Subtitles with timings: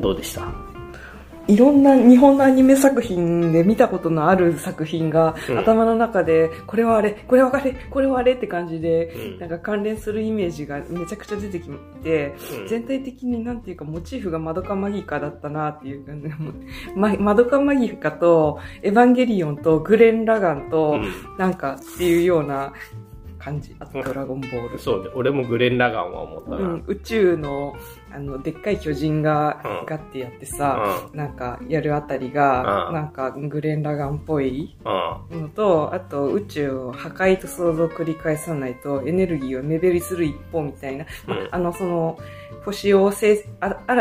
[0.00, 0.52] どうでした？
[1.48, 11.68] いろんな日本のアニメ作品で見たことのある作品が、うん頭の中で、これはあれ、これはあれ、これはあれって感じで、うんなんか関連するイメージがめちゃくちゃ出てき
[12.02, 16.34] て、うん全体的になんていうかモチーフがマドカマギカだったなっていうか、ね、
[16.96, 22.72] ま、マドカマギカとエヴァンゲリオンとグレン・ラガンと、うんなんかっていうような
[23.38, 23.76] 感じ。
[23.78, 24.78] あとドラゴンボール。
[24.80, 26.56] そうで、俺もグレン・ラガンは思ったな。
[26.56, 27.76] うん、宇宙の
[28.12, 29.86] あのでっかい巨人がうん。
[29.86, 32.94] ガッてやってさ、なんかやるあたりが、うん。
[32.94, 34.76] なんかグレン・ラガンっぽい
[35.30, 35.42] うん。
[35.42, 41.06] のと、あと宇宙を破壊と創造を繰り返さないとエネルギーを目減りする一方みたいな、
[41.50, 42.18] あのその
[42.66, 43.44] 星を新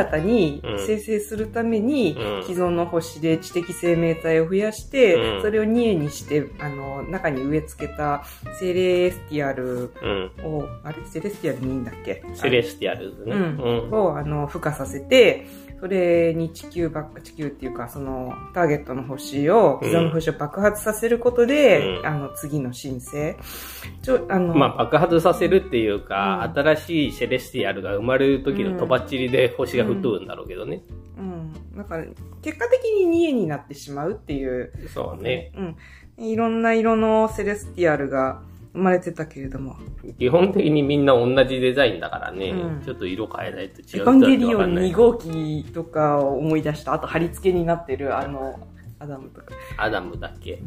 [0.05, 0.85] たにうん。
[0.85, 2.43] 生成するために、うん。
[2.43, 5.41] 既存の星で知的生命体を増やして、うん。
[5.41, 8.25] それを二重にしてあの中に植え付けた
[8.59, 10.31] セレスティアルうん。
[10.43, 10.97] をあれ？
[11.05, 12.23] セレスティアルにいいんだっけ？
[12.33, 13.31] セレスティアルズね。
[13.33, 13.93] うん。
[13.93, 15.45] をあの孵化させて、
[15.79, 23.35] それに地球ばっ地球っていうか、そのターゲットの星を、既存の星を爆発させることで、うんあの次の新星。
[24.01, 30.81] ちょ、あの、まあ爆発させるっていうか、うん新しいセレスティアルが生まれる時のとばっちりで星が吹っ飛ぶんだろうけどね。
[31.17, 31.53] うん。
[31.75, 32.05] だから、
[32.41, 35.51] 結果的に二重になってしまうっていう、そうね。
[35.55, 35.75] うん。
[36.17, 38.41] いろんな色のセレスティアルが
[38.75, 39.77] 生まれてたけれども、
[40.19, 42.81] 基本的にみんな同じデザインだからね、うん。
[42.83, 46.93] ちょっと色変えないと違うエヴァンゲリオンはわかんない2号機とかを思い出した。
[46.93, 48.59] あと貼り付けになってる、あの、
[48.97, 49.53] アダムとか。
[49.77, 50.61] アダムだっけ。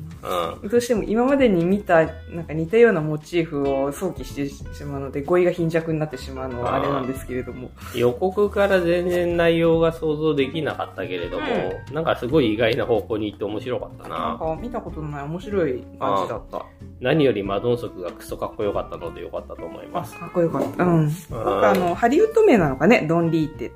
[0.62, 0.68] うん。
[0.68, 7.70] どうしても今までに見たなんか似たようなモチーフを想起してしまうので語彙が貧弱になってしまうのはあれなんですけれども。
[7.94, 11.46] 予告から全然内容が想像できなかったけれども、
[11.92, 14.08] なんかすごい意外な方向に行って面白かったな。
[14.08, 14.38] んな。
[14.38, 16.66] か見たことのない面白い感じだった。
[17.00, 20.18] 何よりマドンソクがクソかっこよかったのでよかったと思いあます。
[20.18, 20.84] かっこよかった。
[20.84, 21.06] うん。
[21.06, 21.10] なん。
[21.10, 23.06] かあのハリウッド名なのかね？
[23.08, 23.72] ドン・リーって。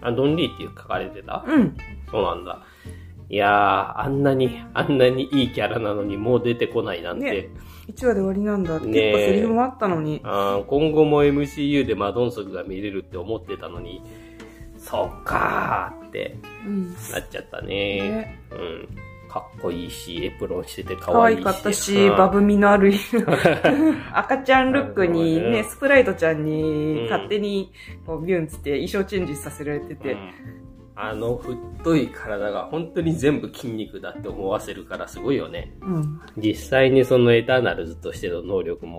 [0.00, 1.44] あ、ドンリーって書かれてた？
[1.48, 1.76] うん。
[2.10, 2.62] そうなんだ。
[3.28, 7.24] いやー、あんなに、あんなにいいキャラなのにもう出てこないなんて。
[7.24, 7.48] ね。
[7.88, 8.86] 1話で終わりなんだって。
[8.86, 9.12] ねえ。
[9.12, 10.20] 結構セリフもあったのに。
[10.24, 14.00] あー今後も MCU でマドンソクが見れるって思ってたのに、
[14.78, 16.92] そっかーってうん。
[16.92, 17.66] なっちゃったね。
[17.66, 18.40] ね。
[18.52, 18.88] うん。
[19.28, 21.38] かっこいいし、エプロンしてて可可愛いし。
[21.38, 22.16] 愛かったし、うん。
[22.16, 22.92] バブみのある
[24.14, 27.10] 赤ちゃんルックにね、ねスプライトちゃんにうん。
[27.10, 27.72] 勝手に
[28.06, 30.65] こうビュンつって衣装チェンジさせられてて、うん
[30.96, 35.72] あの太い体が本当に全部筋肉だって思わせるからすごいよね。
[35.82, 36.20] うん。
[36.38, 38.98] 実際にそのエターナルズとしての能力も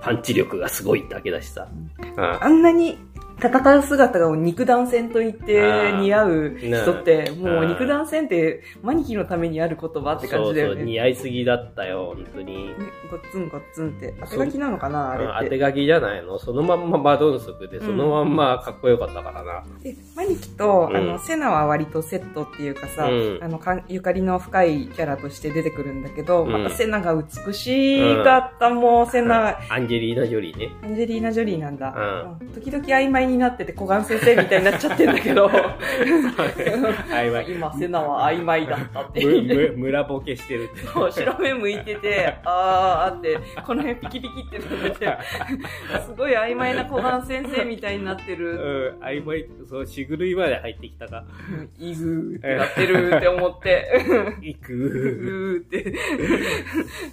[0.00, 1.68] パンチ力がすごいだけだしさ。
[1.70, 2.98] うんあんなに
[3.40, 10.84] 戦う姿が肉弾戦と言って似合う人って、もううん肉弾戦ってマニキのためにある言葉って感じだよそうそう、ね。
[10.84, 12.68] 似合いすぎだったよ、本当に。
[12.68, 12.74] ね
[13.10, 14.14] ごっつんごっつんって。
[14.20, 15.50] 当て書きなのかなあれうん当って。
[15.50, 16.38] て書きじゃないの？
[16.38, 19.64] そのまんまマドンソクで、そのまんまかっこよかったからな。
[19.82, 30.70] で、マニキと、うんあの、セナは割とセットっていうかさ、うんあのかん、ゆかりの深いキャラとして出てくるんだけど、うんまたセナが美しかった、もう、セナ、アンジェリーナ・ジョリーね。
[30.82, 31.94] アンジェリーナ・ジョリーなんだ。
[31.96, 39.54] ううん時々曖昧になってて、小眼先生みたいになっちゃってんだけど、曖昧 今、セナは曖昧だったってむ言って。
[39.70, 40.68] む村ボケしてる。
[40.92, 45.18] そう白目向いてて、あーあって、この辺ピキピキってなってて、
[46.06, 48.96] すごい曖昧な小眼先生みたいになってうる。
[49.00, 51.24] ん、曖昧、そう、しぐるいまで入ってきたか。
[51.78, 54.38] イグーってなってるって思って。
[54.42, 55.94] いくうーって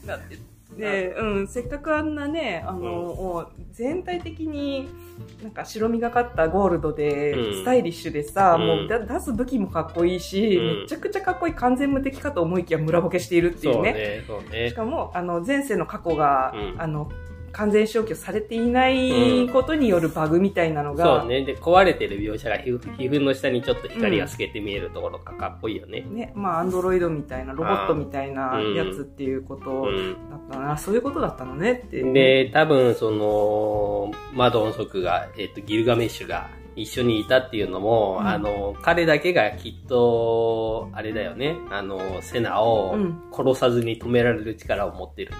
[0.06, 0.38] なって
[0.78, 4.90] で、うん、せっかくあんなね、あの、もう全体的に
[5.41, 7.53] なんか白みがかったゴールドで、うん。
[7.62, 8.68] スタイリッシュでさ、うん。
[8.68, 10.81] もうだ出す武器もかっこいいし、うん。
[10.81, 14.24] めちゃくちゃかっこいい完全無敵かと思いきや村ボケしているっていうね。
[14.28, 14.69] そうね、そうね。
[14.69, 14.75] し。
[14.75, 16.81] かも、あの、前世の過去が、うん。
[16.81, 17.09] あの、
[17.55, 21.45] 完全消去されていないことによるバグみたいなのが、そうね。
[21.45, 26.01] で、壊れてる描写が皮膚の下にちょっと光が透けて見えるところがかっこいいよね。
[26.01, 30.29] ね、まあ、アンドロイドみたいな、ロボットみたいなやつっていうことうん。
[30.29, 45.31] だったな、そういうことだったのねってで、多分、その、マドンソクが、えっ、と、ギルガメッシュが一緒にいたっていうのも、うんあの、彼だけがきっと、あれだよね、あの、セナをうん殺さずに止められる力を持ってる。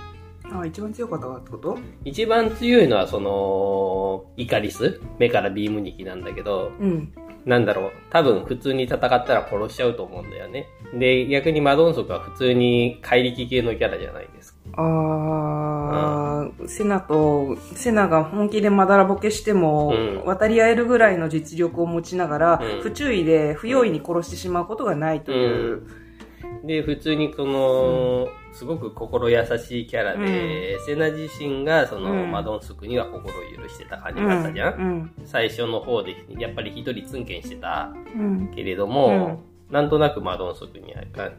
[0.51, 1.77] あ一番強かったってこと？
[2.03, 7.13] 一番強いのは、その、イカリス目からビーム2機なんだけど、うん。
[7.45, 10.68] なんだろう、多分普通に戦ったら殺しちゃうと思うんだよね。
[10.94, 14.59] で、逆にマドンソクは普通に怪力系のキャラじゃないですか。
[14.77, 26.05] あー、セナと、セナが本気でまだらぼけしても、うん渡り合えるぐらいの実力を持ちながら、うん不注意で不用意に殺してしまうことがないという。
[26.65, 33.23] で、普通にこの、すごく心優しいキャラで、セナ自身がその、うんマドンソクには心を
[33.56, 35.12] 許してた感じがあったじゃん、うん。
[35.25, 38.51] 最初の方で、やっぱり一人ツンケンしてたうん。
[38.56, 40.94] けれども、なんとなくマドンソクに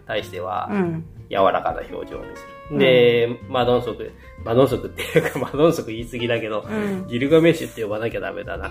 [0.07, 1.05] 対してはうん。
[1.29, 2.27] 柔らかな表情を見
[2.69, 2.79] せる。
[2.79, 4.13] で、マドンソク、
[4.45, 7.07] マドンソクっていうか マドンソク言い過ぎだけど、うん。
[7.09, 8.71] ギルガメッシュって呼ばなきゃダメだな。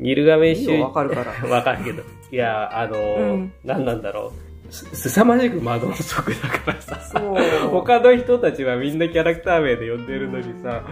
[0.00, 0.80] ギルガメッシュ。
[0.80, 2.02] わかるから わかるけど。
[2.30, 4.47] いや、あの、うん何なんだろう。
[4.70, 7.00] す、凄まじくマドンソクだからさ。
[7.00, 7.68] そう。
[7.70, 10.84] 他の人たちはみんなキャラクター名で呼んでるのにさ、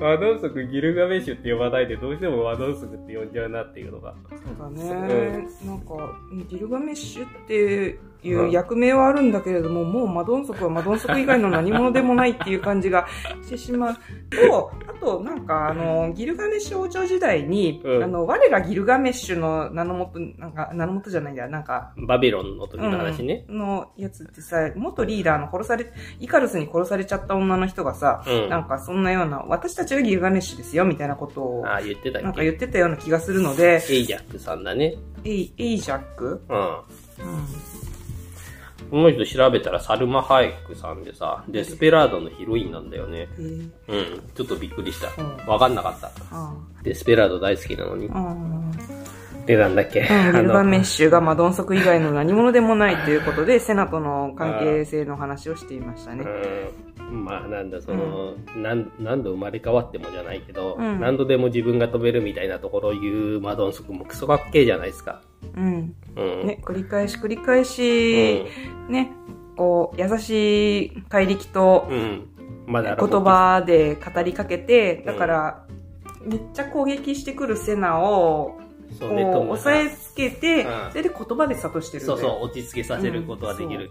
[0.00, 4.14] マドンソクギルガメッシュって呼ばないでどうしてもマドンソクって呼んじゃうなっていうのが。
[4.30, 5.48] そうだね。
[5.64, 6.16] なんか、
[6.48, 13.06] ギルガメッシュっていう役名はあるんだけれども、もうマドンソクはマドンソク以外の何者でもないっていう感じが
[13.42, 13.94] してしまう
[14.30, 23.44] と、あと、なんか、あの、ギルガメッシュ王朝時代に、うんあの、我らギルガメッシュの名のもと、なんか、名のもとじゃないんだよ、なんか、バビロンの時の話ね。
[23.48, 25.86] うんのやつってさ、元リーダーの殺され、
[26.20, 28.48] イカルスに殺されちゃった女の人がさ、うん。
[28.48, 34.96] なんかそんなような、私たちがギルガメッシュですよ、みたいなことを、ああ、言ってたなんか言ってたような気がするので、エイジャックさんだね。
[35.24, 36.42] エイ、エイジャック？
[36.48, 36.58] うん。
[36.58, 36.78] うん。
[38.90, 43.28] この人調べたらサルマ・ハエックさんでさ、デスペラードのヒロインなんだよね。
[43.38, 44.22] えー、うん。
[44.34, 45.22] ちょっとびっくりした。
[45.22, 46.10] うんわかんなかった。
[46.30, 48.08] あデスペラード大好きなのに。
[49.48, 49.52] あ。
[49.52, 49.56] うん。
[49.56, 50.00] で、なんだっけ。
[50.00, 50.84] うん、ギルガメッュ。
[50.84, 56.24] シュがマドンソク以外の何者でもないということで、セナとの関係性の話をしていましたね。
[56.98, 57.24] うん。
[57.24, 65.22] まあ、なんだ、その、なん何度生まれ変わってもじゃないけど、うん何度でも自分が飛べるみたいなところを言うマドンソクもクソかっけえじゃないですか。
[65.56, 65.94] うん。
[66.16, 66.46] うん。
[66.46, 68.44] ね、繰り返し繰り返し、
[68.88, 69.10] ね、
[69.56, 71.88] こう、優しい怪力と。
[72.66, 75.64] まだ言葉で語りかけて、だから、
[76.22, 78.60] めっちゃ攻撃してくるセナを、
[78.98, 83.90] そうね、とも押さえつけてうん、それで言葉で諭してるんだよそうそう、落ち着けさせることができる。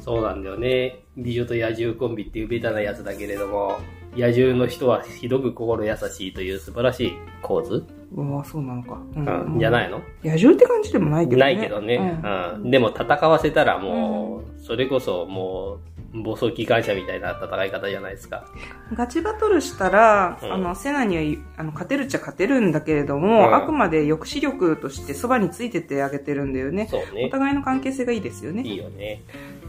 [0.00, 1.04] そうなんだよね。
[1.16, 3.78] 美女と野獣コンビっていうベタなやつだけれども、
[4.16, 7.12] 野獣の人はひどく心優しいという素晴らしい
[7.42, 9.00] 構図、うわ、そうなのか。
[9.16, 10.00] ううん、じゃないの？
[10.22, 11.42] 野獣って感じでもないけどね。
[11.42, 12.70] ないけどね、うんうん。
[12.70, 18.46] でも戦わせたらもう、それこそもう、暴走機関車みたいな戦い方じゃないですか。
[18.92, 21.22] ガチバトルしたら、うんあの、セナには
[21.56, 26.86] あの勝てるっちゃ勝てるんだけれども、うんあくまで抑止力としてそばについててあげてるんだよね。
[26.88, 27.28] おそうね。
[27.30, 28.62] 互いの関係性がいいですよね。
[28.62, 29.22] いいよね。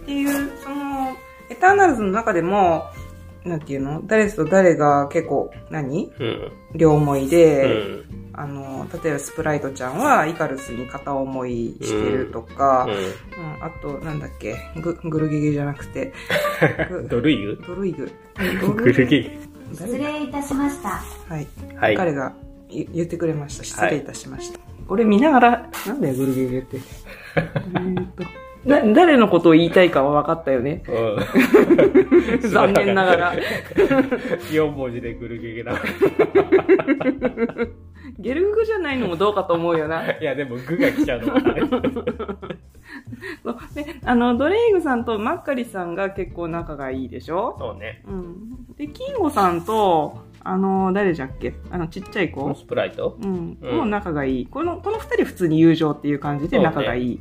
[0.03, 1.15] っていう、その、
[1.49, 2.85] エターナルズの中でも、
[3.43, 4.01] なんていうの？
[4.05, 6.51] 誰と誰が結構何、うん。
[6.73, 8.24] 両思いうで、ん。
[8.37, 16.13] あの、例えばスプライトちゃんはイカルスに片思いしてるとか、うんあと、なんだっけ、ググルゲゲじゃなくて、
[17.09, 17.63] ドルイグ？
[17.65, 18.11] ドルイグ。
[18.75, 19.31] グルギ
[19.79, 20.89] 誰失礼いたしました。
[20.89, 21.47] はい。
[21.75, 21.95] はい。
[21.95, 22.33] 彼が
[22.69, 23.63] 言言ってくれました。
[23.63, 24.59] 失礼いたしました。
[24.87, 26.77] 俺見ながら、なんだよ、グルゲゲって。
[27.37, 27.41] え
[28.15, 30.83] と、な、誰のことを言いたいかは分かったよね。
[30.87, 32.49] うん。
[32.49, 33.35] 残念ながら。
[34.51, 35.73] 4文字でグルゲゲだ。
[38.19, 40.09] ゲルグじゃないのもどうかと思うよな。
[40.19, 41.61] いや、でもグが来ちゃうのはあれ。
[43.43, 47.55] そうで、あの、ドレイグさんとマッカリさんが結構仲がいいでしょ？
[47.59, 48.03] そうね。
[48.07, 48.65] うん。
[48.75, 51.55] で、キンゴさんと、あの、誰じゃっけ？
[51.71, 52.53] あの、ちっちゃい子？
[52.53, 53.17] スプライト？
[53.19, 53.57] うん。
[53.61, 54.45] うんもう仲がいい。
[54.45, 57.19] この、この二人普通に友情っていう感じで仲がいい。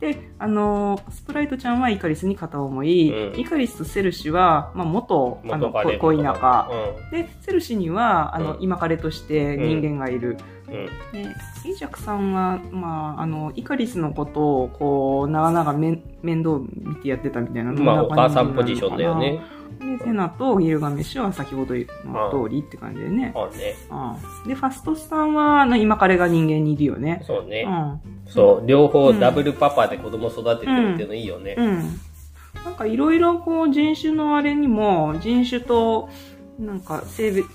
[0.00, 5.54] で、あのースプライトちゃんはイカリスに片思い、うんイカリスとセルシは、まあ、元、うん。
[5.54, 6.68] あの、恋仲。
[7.10, 10.30] うで、セルシには、あの、うん今彼として人間がいる。
[10.30, 10.32] ん。
[10.32, 10.86] うん。
[11.12, 11.30] で、
[11.64, 17.72] イジャクさんは、まあ、あの、イカリスのことを、こう、長々面面倒見てやってたみたいな。
[17.72, 19.40] まあ、お母さんポジションだよね。
[19.84, 23.32] で、セナとギルガメッシュは先ほどの通りって感じでね。
[23.34, 23.74] そうね。
[23.90, 27.22] うんで、ファストスさんは、今彼が人間にいるよね。
[27.26, 27.64] そうね。
[27.66, 28.00] うん。
[28.26, 31.54] そう、両方ダブルパパで子供育ててるっていうのいいよね。
[31.58, 32.00] うん。
[32.64, 36.08] なんかいろいろこう人種のあれにも、人種と、
[36.58, 37.46] なんか性別、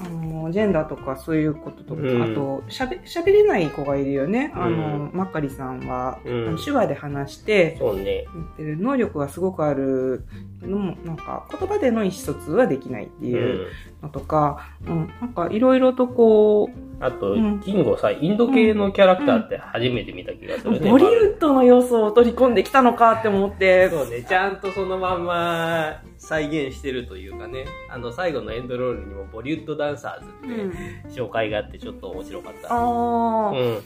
[0.00, 4.52] あの、ジェンダーとかそういうこととか、うんあと、喋、喋れない子がいるよね。
[4.54, 8.26] あうの、マッカリさんは、うんあの手話で話して、そうね。
[8.58, 10.24] 能力がすごくある
[10.62, 13.28] のも、なんか言葉での意思疎通はできないってう。
[13.28, 13.66] いうん
[14.02, 20.90] のとか、うん、なんかいろいろとこう、あとうん、キンゴさ、インド系のキャラクターって初めて見た気がするね。
[20.90, 30.78] ボリウッドの要素を取り込んできたのかって思って、そうね、ちゃんとそのまんま再現してるというかね、あの最後のエンドロールにもボリウッドダンサーズうんって
[31.08, 32.68] 紹介があってちょっと面白かった。
[32.72, 33.78] ああ、うん。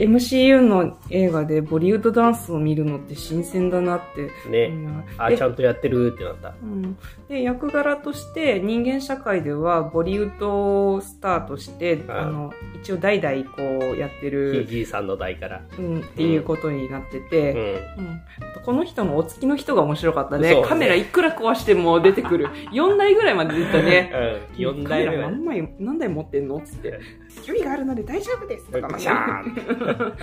[0.00, 4.48] MCU の映画でボリウッドダンスを見るのって新鮮だなって。
[4.48, 4.66] ね。
[4.66, 6.54] うんあ、でちゃんとやってるってなった。
[6.62, 6.96] うん、
[7.28, 12.52] で役柄として人間社会ではボリウッドスターとして、んあの
[12.82, 15.62] 一応代々こうやってる、じいさんの代から。
[15.78, 17.56] うん、っていうことになってうて、ん。
[17.56, 18.20] うん
[18.64, 24.12] この人のお付きの人が面白かったねねカメラいくら壊しても出てくる4台ぐらいまで出てたね
[24.58, 24.66] うん。
[24.66, 27.00] 4代目はカメラ何枚何台持ってんのつって
[27.44, 28.66] 距離があるので大丈夫です。
[28.66, 30.16] とかシャーン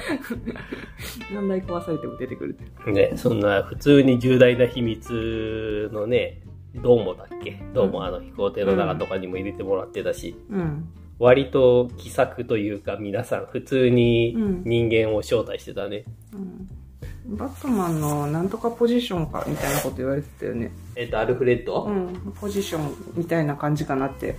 [1.34, 6.42] 何台壊されても出てくるってね、そんな普通に重大な秘密のね、
[6.76, 7.60] どうもだっけ？
[7.74, 10.90] どうもあの飛行艇の中とかにも入れてもらってたし、うん。
[11.20, 14.64] 割と気さくというか皆さん普通にうん。
[14.64, 16.04] 人間を招待してたね。
[16.34, 17.38] うん。
[17.38, 24.36] バットマンのなんとかポジションかみたいなこと言われてたよねえっと、アルフレッド、うん、ポジションみたいな感じかなって、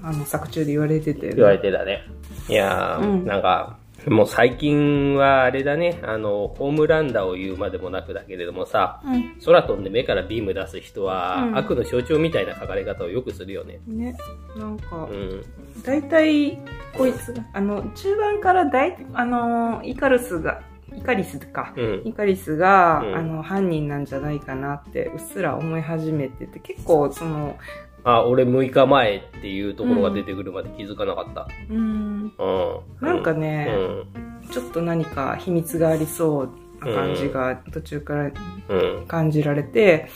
[0.00, 1.34] あの、作中で言われてて。
[1.34, 2.04] 言われてたね。
[2.48, 9.36] いやー、うんなんか、もう最近はあれだね、あの、ホームランダーを言うまでもなくだけれどもさ、うん。
[9.44, 13.80] 空飛んで目からビーム出す人は、うん悪の象徴みたいな書かれ方をよくするよね。
[13.88, 14.16] ね、
[14.56, 15.42] なんかう、ん。
[15.82, 16.56] 大体、
[16.96, 20.62] こいつが、あの、中盤から大、あの、イカルスが、
[20.96, 21.72] イカリスか。
[21.76, 22.02] うん。
[22.04, 27.56] イカリスが、うんあの、犯人なんじゃないかなって、うっすら思い始めてて、結構、その、
[28.04, 31.48] あ、俺6日前っていうところが出てくるまで気づかなかった。
[31.70, 32.80] うん、うん。
[33.00, 34.48] なんかうね、ん。
[34.50, 38.30] ちょっと何か秘密がありそうな感じが途中から
[38.68, 39.06] うん。
[39.06, 40.08] 感じられて、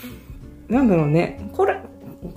[0.68, 1.50] なんだろうね、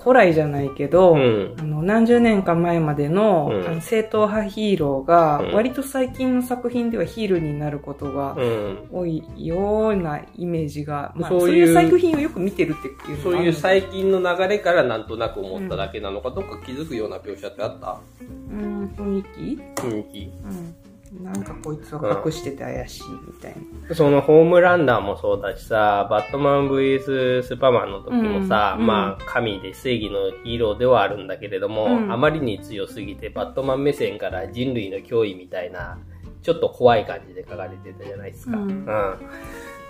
[0.00, 1.54] 古来じゃないけど、うん。
[1.58, 3.66] あの何十年か前までの,、うん。
[3.66, 5.54] あの正統派ヒーローが、うん。
[5.54, 8.78] 割と最近の作品ではヒールになることがうん。
[8.92, 17.98] 多いようなイメージが、まあ、そうういうう作品をよく見てるっていうのそういう最近の流れからなんとなく思っただけなのか、どっか気づくような描写ってあった？
[18.20, 20.32] うん雰囲気、雰囲気。
[20.44, 20.74] うん、
[21.22, 23.54] なんかこいつは隠してて怪しいみたい
[23.88, 23.94] な。
[23.94, 28.86] そのホームランナーもそうだしさ、バットマン VS スーパーマンの時もさ、うん。
[28.86, 32.12] まあ神で正義のヒーローではあるんだけれども、うん。
[32.12, 35.98] あまりに強すぎてバットマン目線から人類の脅威みたいな、
[36.42, 38.56] ちょっと怖い感じで書かれてたじゃないですか。
[38.56, 38.68] うん。
[38.68, 39.18] うん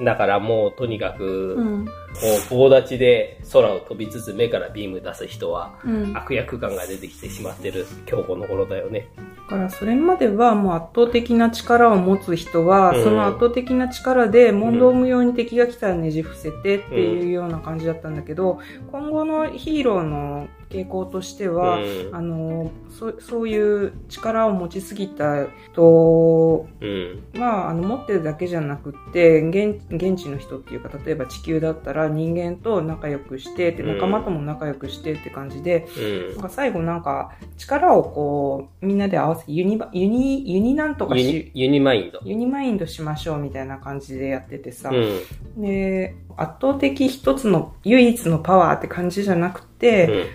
[0.00, 1.84] だからもうとにかく、うん。
[1.84, 1.90] も
[2.48, 5.74] う棒立ちで空を飛びつつ目からビーム出す人は
[6.14, 9.08] 悪役感が出てきてしまってる今日この頃だよね。
[9.48, 13.04] からそれまではもう圧倒的な力を持つ人は、うん。
[13.04, 18.58] その圧倒的な力で問答無用に敵が来たらねじ伏せてっていうような感じだったんだけど、
[18.90, 22.10] 今後のヒーローの傾向としては、うん。
[22.12, 26.88] あのそそういう力を持ちすぎた人うん。
[27.44, 42.20] はあの持ってるだけじゃなくって現現地の人っていうか例えば地球だったら人間と仲良くしてってうん仲間とも仲良くしてって感じで、うんなんか最後なんか力をこうみんなで合わせてユニバユニユニなんとかユニしユニマインド。
[42.24, 45.62] ユニマインドしましょうみたいな感じでやっててさ、うん。
[45.62, 49.73] で圧倒的一つの唯一のパワーって感じじゃなくて、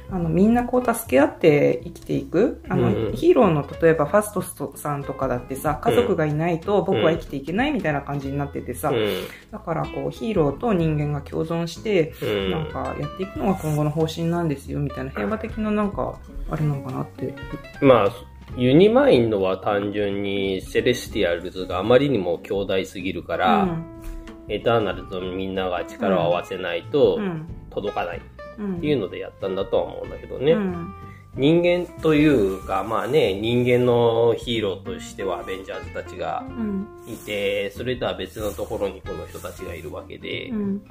[0.10, 0.16] うん。
[0.16, 2.62] あのみんなこう助け合って生きていく。
[2.70, 9.24] あの、うんヒーローの例えばファストスさんとかだってさ家族がいないと僕は生きていけないみたいな感じになっててさ、うん。
[9.52, 12.52] だからこうヒーローと人間が共存してうん。
[12.52, 16.20] なんかやっていくのが今後の方針なんですよみたいな平和的ななんか
[16.50, 17.34] あれなのかなって。
[17.82, 18.10] まあ、
[18.58, 23.86] ユニマインドは単純にセレスティアルズがあまりにも強大すぎるから、うん。
[24.48, 27.48] エターナルズとみんなが力を合わせないとうん。
[27.70, 28.22] 届かない
[28.60, 30.54] っうんていうのでやったんだとは思うんだけどね。
[30.54, 30.94] うん
[31.36, 40.82] 人間というか、まあね、人間のヒーローとしてはアベンジャーズたちがうんいて、それとは別のところにこの人たちがいるわけで、うん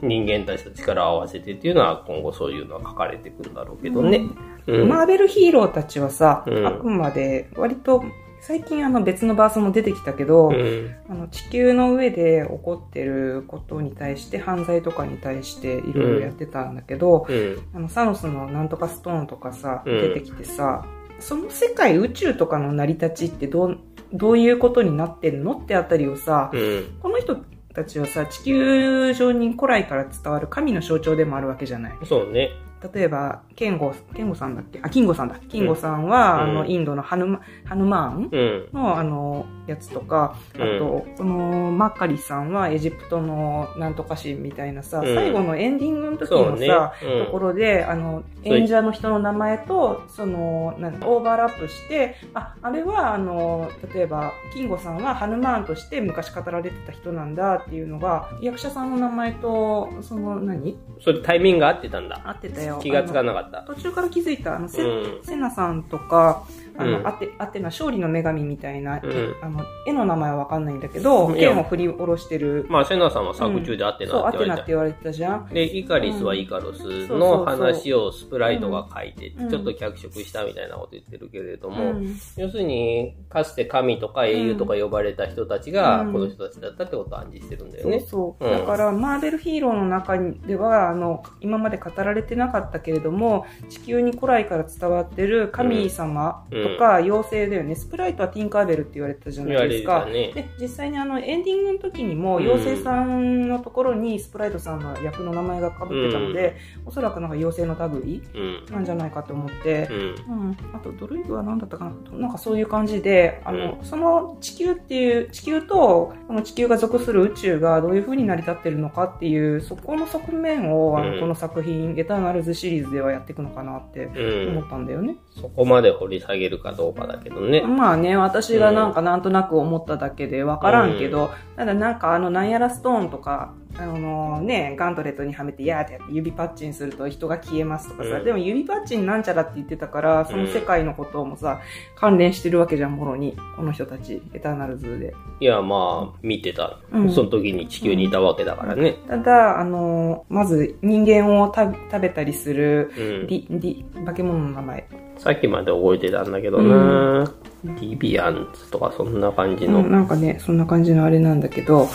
[0.00, 4.22] 人間たちと力を合わせてっていうのは今後そういうのは描かれていくんだろうけどね。
[4.66, 4.88] うん。
[4.88, 8.02] マーベルヒーローたちはさ、うんあくまで割と
[8.42, 10.96] 最近あの別のバースも出てきたけど、うん。
[11.08, 17.62] あの地球の上で起こってることに対して犯罪とかに対していろいろやってたんだけど、うん。
[17.72, 20.84] あのサノスのなんとかストーンとかさ、うん出てきてさ
[21.20, 23.78] その世界宇宙とかの成り立ちってどう
[24.12, 26.98] どういうことになってんのってあたりをさ、うん。
[27.00, 27.36] この人
[27.72, 32.50] たちはさ地球上に古来から伝わる神の象徴でもあるわけじゃないそうね。
[32.94, 34.80] 例えば、ケンゴ、ケンゴさんだっけ？
[34.82, 35.36] あ、キンゴさんだ。
[35.48, 38.78] キンゴさんは、うんあの、インドのハヌマ、ハヌマーンうん。
[38.78, 46.92] の、あの、やつとか、あうんと、この、マッカリさんはエジプトのなんとか神みたいなさ、うん最後のエンディングの時のさ、。
[47.02, 62.20] うんところで、あの、演者の人の名前と、その、なんオーバーラップして、あ、あれは、あの、例えば、キンゴさんはハヌマーンとして昔語られてた人なんだっていうのが、役者さんの名前と、その何、それタイミングが合ってたんだ。
[62.24, 62.71] 合ってたよ。
[62.80, 63.62] 気がつかなかった。
[63.62, 66.44] 途中から気づいた、あの、セ,、うんセナさんとか、
[66.76, 69.34] ああの、アテ、アテナ、勝利の女神みたいな、うん。
[69.42, 74.56] あの、絵の名前はわかんないんだけど、剣を振り下ろしてる、まあ、セナさんは作中でアテナそう、アって言われた。
[74.56, 75.46] テナって言われてたじゃん。
[75.48, 79.50] で、イカリスはイカロスうんの話をスプライトが書いて、うん。
[79.50, 82.06] ちょっと脚色したみたいなこと言ってるけれどうも、ん。
[82.36, 86.12] 要するに、かつて神とか英雄とか呼ばれた人たちが、うん。
[86.12, 88.00] この人たちだったってことを暗示してるんだよね。
[88.00, 88.44] そう。
[88.44, 88.48] う。
[88.48, 88.52] ん。
[88.52, 97.74] だから、マーベルヒーローの中では、あの、今まで語られてなかったけれども、地球に古来から伝わってる神様とか妖精だよね。
[97.74, 100.06] スプライトはティンカーベルって言われてたじゃないですか。
[100.06, 100.32] ね。
[100.34, 108.74] で、実際にあの、エンディングの時にも、うん妖精さんのところにスプライトさんの役の名前が被ってたので、おそらくなんか妖精の類うん。
[108.74, 109.96] なんじゃないかと思ってう、ん。
[109.96, 112.18] うん、あとドルイグは何だったかな？
[112.18, 124.58] なんかそういう感じで、あの、その地球っていう、地球と、この地球が属する宇宙がどういう風に成り立ってるのかっていう、そこの側面を、あの、うんこの作品、エターナルズシリーズではやっていくのかなってうん。
[124.58, 125.16] 思ったんだよね。
[125.40, 127.62] そこまで掘り下げるかどうかだけどね。
[127.62, 141.60] まあね、私がなんかなんとなく思っただけでわからんけど、ただなんかあの、なんやらストーンとか、あのね、ガントレットにはめて、やーってやって指パッチンすると人が消えますとかさ、うんでも指パッチンなんちゃらって言ってたから、その世界のこともさ、
[141.96, 143.36] 関連してるわけじゃん、もろに。
[143.56, 145.14] この人たち、エターナルズで。
[145.40, 146.78] いや、まあ、見てた。
[146.92, 148.96] うんその時に地球にいたわけだからね。
[149.08, 154.04] ただ、あのまず人間をた食べたりする、うん。
[154.04, 154.88] 化け物の名前。
[155.18, 157.32] さっきまで覚えてたんだけどな、
[157.64, 159.78] ディビアンツとかそんな感じの。
[159.78, 161.86] うん、なんかね、そんな感じのあれなんだけど、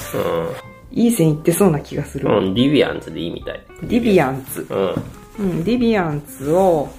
[0.92, 2.28] いい線いってそうな気がする。
[2.28, 2.38] うん。
[2.38, 3.62] うん、ディビアンツでいいみたい。
[3.84, 4.66] ディビアンツ。
[4.70, 4.96] うん。
[5.40, 6.90] うん、ディビアンツを、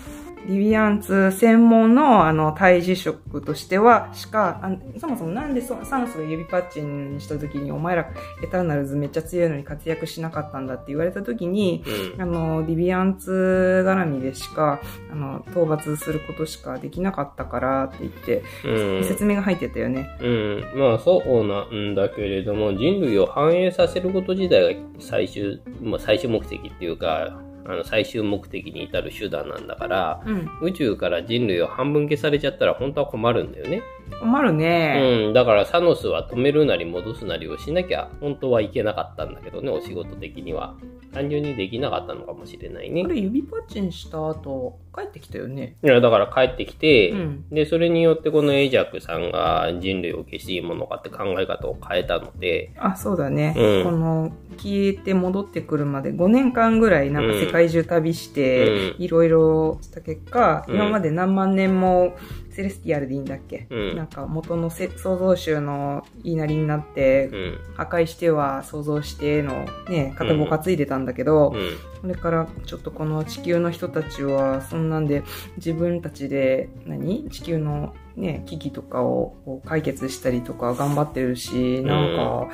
[0.48, 8.08] ディビアンツ専門のあの胎児食としてはしか、あそもそもなんでそサノスが指パッチンした時にお前ら
[8.42, 11.84] エターナルズめっちゃ強いのに活躍しなかったんだって言われた時に、
[12.16, 12.22] うん。
[12.22, 14.80] あの、ディビアンツ絡みでしか、
[15.12, 19.04] あの、討伐することしかできなかったからって言って、うん。
[19.04, 20.08] 説明が入ってたよね。
[20.20, 20.64] うん。
[20.76, 30.48] まあそうなんだけれども、人類を繁栄させること自体が最終、まあ最終目的っていうか、あの最終目的に至る手段なんだから、うん。
[30.62, 33.82] 宇宙から人類を半分消されちゃったら本当は困るんだよね。
[34.20, 35.24] 困るね。
[35.26, 35.32] うん。
[35.32, 40.74] だからサノスは止めるなり戻すなりをしなきゃ本当はいけなかったんだけどね、お仕事的には。
[41.12, 43.08] 単純にできなかったのかもしれないねこ。
[43.08, 45.76] れ指パッチンした後、帰ってきたよね。
[45.82, 53.54] いや、だから帰ってきて、うんで、それによってこのエイジャックさんが人類を消していいものかって考え方を変えたので、あ、そうだね。
[53.56, 62.16] うんこの、消えて戻ってくるまで5年間ぐらいなんか世界中旅して、うんいろいろした結果、うん今まで何万年も
[62.58, 63.96] セレスティアルでいいんだっけ、うん。
[63.96, 67.58] なんか元のせ創造主の言いなりになって、うん。
[67.76, 71.60] 破壊しては創造してのね、片棒担いでたんだけど、うん。
[72.00, 75.22] それからちょっとこの地球の人たちはそんなんで
[75.56, 77.30] 自分たちで何？
[77.30, 82.48] 地球のね、危機とかを解決したりとか頑張ってるし、なんか、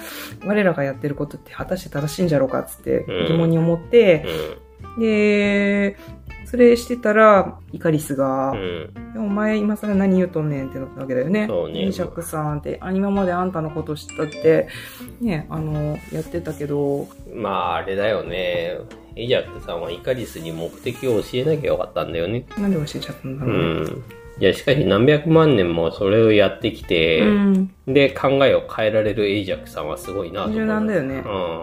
[0.44, 3.26] 我らがやってることって果たして正しいんじゃろうかっつってうん。
[3.28, 4.26] 疑問に思って、
[4.98, 5.96] で、
[6.54, 8.92] それしてたら、イカリスが、うん。
[9.16, 11.48] お前今更何言うとんねんってなったわけだよね。
[11.48, 14.68] そうねイージャックさんって、あ今まであんたのこと知ったって、
[15.20, 18.78] ね、あの、やってたけど、まあ、あれだよね。
[19.16, 22.46] エイジャックさんはイカリスに目的を教えなきゃよかったんだよね。
[22.56, 23.90] なんで教えちゃったんだうろうね。
[23.90, 24.04] ん。
[24.40, 27.70] いや、しかし何百万年もそれをやってきて、うん。
[27.86, 30.60] で、考えを変えられるエイジャックさんはすごいなと思う。
[30.60, 31.22] 柔軟だよね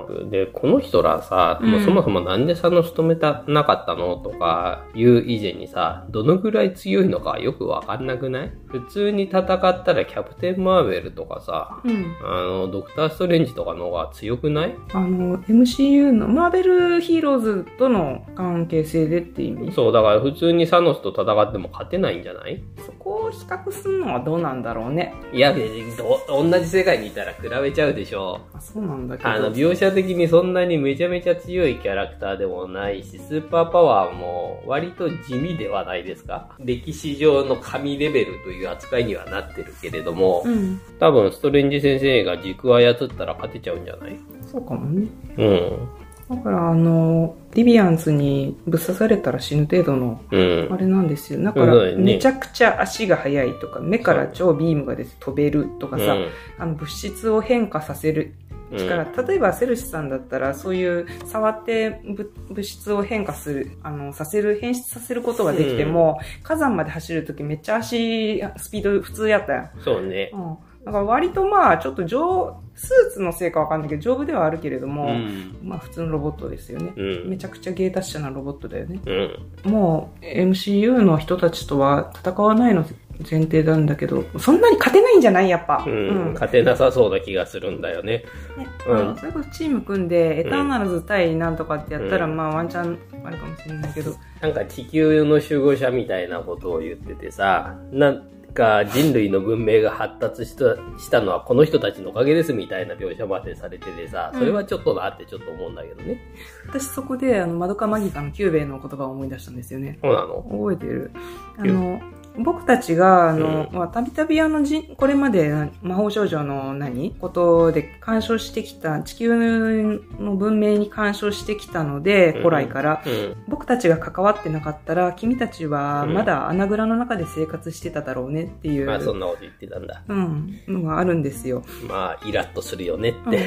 [0.10, 0.30] うん。
[0.30, 8.52] で、この人らさ、もううんそもそもなんでサノス止めた、なかったのとかいう以前にさ、どのぐらい強いのかよくわかんなくない？
[8.68, 12.16] 普通に戦ったらキャプテン・マーベルとかさ、うん。
[12.24, 14.76] あの、ドクター・ストレンジとかの方が強くない？
[14.94, 19.74] あの、MCU の、マーベルヒーローズとの関係性でって意味？
[19.74, 22.61] そう、だから普通にサノスと戦っても勝てないんじゃない？
[22.86, 25.14] そこを比較するのはどうなんだろうね。
[25.32, 28.42] いや、別にど同じ世界にいたら比べちゃうでしょ。
[28.54, 29.30] あそうなんだけど。
[29.30, 40.82] あの、描写的にそんなにめちゃめちゃ強いキャラクターでもないし、スーパーパワーも割と地味ではないですか歴史上の神レベルという扱いにはなってるけれども、うん。
[41.00, 44.20] 多分ストレンジ先生が軸操ったら勝てちゃうんじゃない？
[44.52, 45.08] そうかもね。
[45.38, 45.88] うん。
[46.32, 50.78] だから、あの、リビアンズにぶっ刺されたら死ぬ程度の、うんあ。
[50.78, 51.44] れなんですよ。
[51.44, 58.34] だから、そうだよねめちゃくちゃ足が速いとか、目から超ビームが出て飛べるとかさ、うんあの、物質を変化させる
[58.78, 69.72] 力、例えばセルシさんだったら、そういう触ってぶ物質を変化する、あの、させる、変質させることができても、火山まで走るときめっちゃ足、スピード普通やったやん。
[69.84, 70.32] そうね。
[70.34, 70.58] うん。
[70.86, 75.58] だから割とまあ、ちょっと丈、スーツのせいかわかんないけど、丈夫ではあるけれどうも、ん。
[75.64, 76.94] まあ普通のロボットですよね。
[76.96, 77.30] うん。
[77.30, 79.00] めちゃくちゃ芸達者なロボットだよね。
[79.06, 79.72] うん。
[79.72, 82.84] もう MCU の人たちとは戦わないの
[83.30, 85.84] 前提なんだけど、そんなに勝てないんじゃないやっぱ。
[85.86, 86.34] うん。
[86.34, 88.24] 勝てなさそうな気がするんだよね。
[88.58, 106.20] ねそれこそチーム組んで、エターナルズ対なんとかってやったら、まあワンチャンあるかもしれないけど、なんか地球の守護者みたいなことを言っててさ、なんか人類の文明が発達したしたのはこの人たちのおかげですみたいな描写までされててさ、それはちょっとなってちょっと思うんだけどね。
[106.68, 109.98] 私そこで、あの、マドカマギカのキューベイの言葉を思い出したんですよね。
[110.02, 110.44] そうなの？
[110.44, 111.12] 覚えてる？
[111.58, 112.02] あの、
[112.38, 117.12] 僕たちが、あの、まあ、たびたびあの、じこれまで魔法少女の何？
[117.12, 122.42] ことで干渉してきた、地球の文明に干渉してきたので、うん。
[122.44, 123.36] 古来から、うん。
[123.48, 130.04] 僕たちが関わってなかったら、君たちはまだ穴蔵の中で生活してただろうねっていう、まあそんなこと言ってたんだ。
[130.08, 131.64] うん、のがあるんですよ。
[131.88, 133.32] まあイラッとするよねっうん。
[133.32, 133.46] て。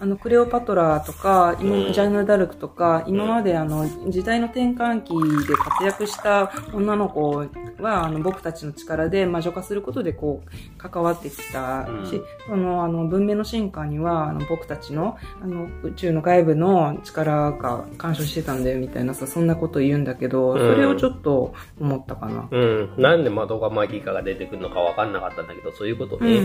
[0.00, 1.92] あの、クレオパトラとか、今うん。
[1.92, 5.12] ジャンヌ・ダルクとか、今まであの、時代の転換期
[5.46, 7.46] で活躍した女の子
[7.80, 22.48] は、あの、僕たちの力で魔女化することでこう、関わってきたし、うんその、あの、文明の進化には、あの、僕たちの、あの、宇宙の外部の力が干渉してたんだよみたいなさ、そんなこと言うんだけど、うんそれをちょっと思ったかな。
[22.50, 22.94] うん。
[22.96, 26.40] なんでマドカマギカが出てくるのかわかんなかったんだけど、そういうことね。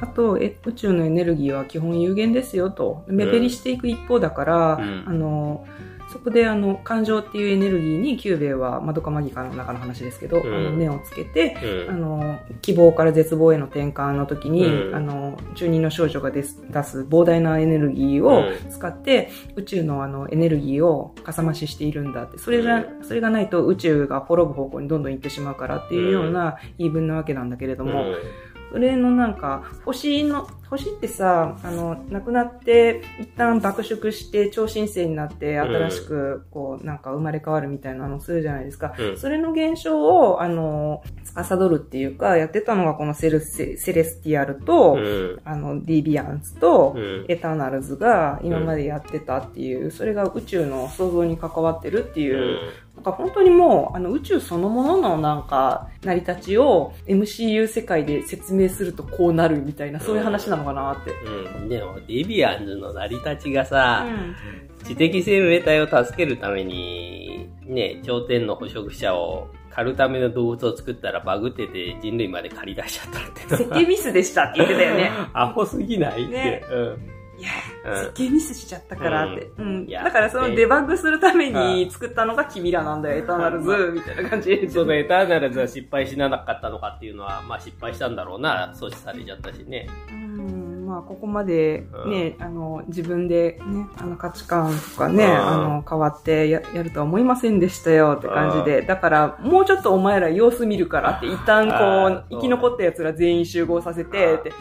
[0.00, 3.04] あと、え宇宙のエネルギーは基本有限ですよと。
[3.08, 5.66] 目減りしていく一方だから、うんあの、
[6.12, 10.54] そこであの、感情っていうエネルギーにキューベイはマドカマギカの中の話ですけど、うん。
[10.54, 11.56] あの目をつけて、
[11.88, 11.90] うん。
[11.90, 14.94] あの、希望から絶望への転換の時に、うん。
[14.94, 22.36] あの、中二の少女が出す出す膨大なエネルギーを使って、宇宙のあの、エネルギーをかさ増ししているんだって。
[22.36, 28.04] それじゃ、それがないと宇宙が滅ぶ方向にどんどん行ってしまうからっていうような言い分なわけなんだけれども、
[28.51, 38.94] それのなんか、星の、星ってさ、あの、亡くなって、一旦爆縮して、超新星になって、うん新しく、こう、なんか生まれ変わるみたいなのをするじゃないですか。
[38.98, 45.40] うんそれの現象を、あの、司るっていうか、やってたのがこのセルセセレスティアルと、うん。
[45.44, 47.24] あの、ディビアンスと、うん。
[47.28, 52.58] エターナルズが今までやってたっていう、それが宇宙の創造に関わってるっていう、
[53.02, 61.10] なんか本当にもう、あの宇宙そのもののなんか、成り立ちを MCU 世界で説明するとこうなるみたいな、そういう話なのかなって。
[61.10, 61.68] うん。
[61.68, 64.86] でも、デビアンズの成り立ちがさ、うん。
[64.86, 75.10] 知的生命体を助けるために、ね、頂点の捕食者を狩るための動物を作ったらバグってて人類まで借り出しちゃったってのは設計ミスでしたって言ってたよね。
[75.32, 76.30] アホすぎないって。
[76.30, 77.11] ねうん。
[77.42, 77.50] いや、
[77.92, 77.98] うん。
[78.04, 79.50] 設計ミスしちゃったからって。
[79.58, 79.86] うん。
[79.88, 84.50] だからそのデバッグするために作ったのが君らなんだよ、エターナルズ、みたいな感じ。
[84.50, 84.70] で。
[84.70, 89.88] そのエターナルズは失敗しなかったのかっていうのは、まあ失敗したんだろうな、阻止されちゃったしね。
[90.10, 90.86] うん。
[90.86, 92.10] まあ、ここまでうん。
[92.10, 95.30] ね、あの、自分でね、あの価値観とかね、うん。
[95.32, 104.52] あの、変わってややるとは思いませんでしたよって感じで、だから、もうちょっとお前ら様子見るからって、一旦こあう、ー生き残った奴ら全員集合させて、って、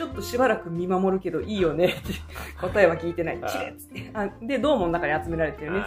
[0.00, 2.14] ちょっとしばらく見守るけどいいよねって、
[2.58, 3.38] 答えは聞いてない。
[3.42, 4.10] あー散れっつって。
[4.14, 5.80] あで、ドームの中に集められてるね、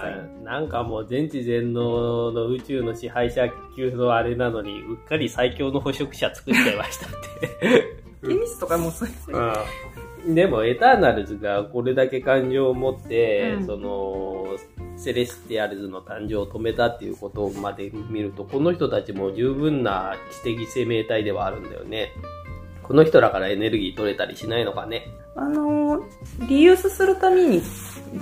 [0.44, 7.98] なんかもう全知全能の宇宙の支配者級のあれなのに、うっかり最強の捕食者作っちゃいましたって。
[8.28, 9.16] テニスとかもそういう。
[9.36, 9.54] うん
[10.36, 14.46] でも、エターナルズがこれだけ感情を持って、うんその、
[14.96, 22.14] セレスティアルズの誕生を止めたっていうことまで見ると、この人たちも十分な知的生命体ではあるんだよね。
[22.84, 25.08] この人らからエネルギー取れたりしないのかね。
[25.36, 27.62] あのー、リユースするために、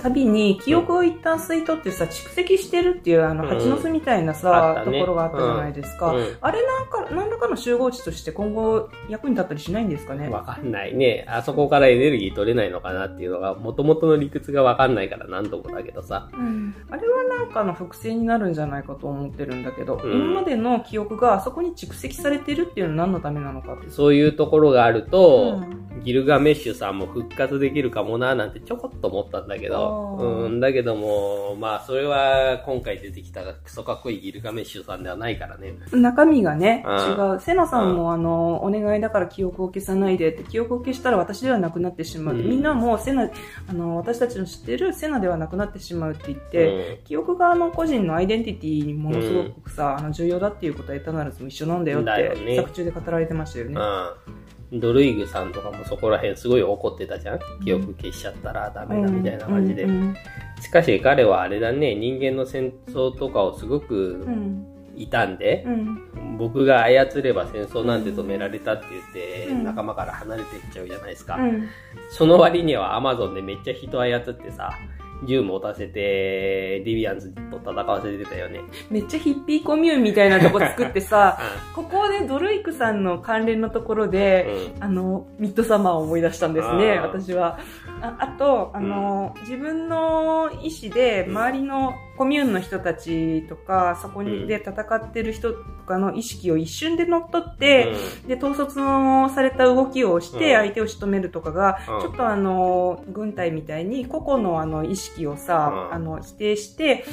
[0.00, 6.12] たびに、記憶を一旦吸い取ってさ、蓄積してるっていう、あの、うん蜂の巣みたいなあさ、ったねところがあったじゃないですか。
[6.12, 10.28] うんあれなんか、何らかの集合値として今後役に立ったりしないんですかね？
[10.28, 11.26] わかんないね。
[11.28, 16.28] あそこからエネルギー取れないのかなっていうのが、元々の理屈がわかんないから何ともだけどさ。
[16.32, 16.74] うん。
[16.90, 23.76] あれはなんかの複製になるんじゃないかと思ってるんだけど、うん今までの記憶があそこに蓄積されてるっていうのは何のためなのか。
[23.88, 35.74] そういうところがあると、うんギルガメッシュさんも復活できるかもななんてちょこっと思ったんだけど、うん、だけども、まあそれは今回出てきたクソかっこいいギルガメッシュさんではないからね。
[35.92, 37.40] 中身がね、うん違う。
[37.40, 42.44] セナさんもあの、お願いだから記憶を消さないでって、記憶を消したら私ではなくなってしまうって。
[42.44, 43.30] うんみんなもセナ、
[43.68, 53.76] あの、私たちの知ってるセナではなくなってしまうって言って、記憶があの個人のアイデンティティにものすごくさ、あの重要だっていうことはエターナルズも一緒なんだよって、ね作中で語られてましたよね。
[54.72, 54.80] うん。
[54.80, 57.38] ドルイグさんとかもそこら辺すごい怒ってたじゃん？
[57.64, 59.90] 記憶消しちゃったらダメだみたいな感じでう。
[59.90, 60.16] ん
[60.60, 71.36] しかし彼はあれだね、人間の戦争とかをすごくうん傷んでう、ん僕が操れば戦争なんて止められたって言って、うん仲間から離れていっちゃうじゃないですか。
[71.36, 71.68] うん
[72.10, 74.72] その割にはアマゾンでめっちゃ人操ってさ、
[75.24, 78.60] 銃持たせて、ディビアンズと戦わせてたよね。
[78.90, 81.38] めっちゃヒッピーコミューンみたいなとこ作ってさ、
[81.74, 84.84] ここでドルイクさんの関連のところで、うん。
[84.84, 87.58] あの、ミッドサマーを思い出したんですね、私は。
[88.00, 97.92] ああと、あの、自分の意思で、うん周りのコミューンの人たちとか、そこにで戦ってる人とかの意識を一瞬で乗っ取って、
[98.26, 100.60] で、統率のされた動きをして、うん。
[100.60, 102.00] 相手を仕留めるとかが、うん。
[102.00, 105.94] ちょっとあの、軍隊みたいに、個々のあの、意識をさ、うん。
[105.94, 107.04] あの、否定して、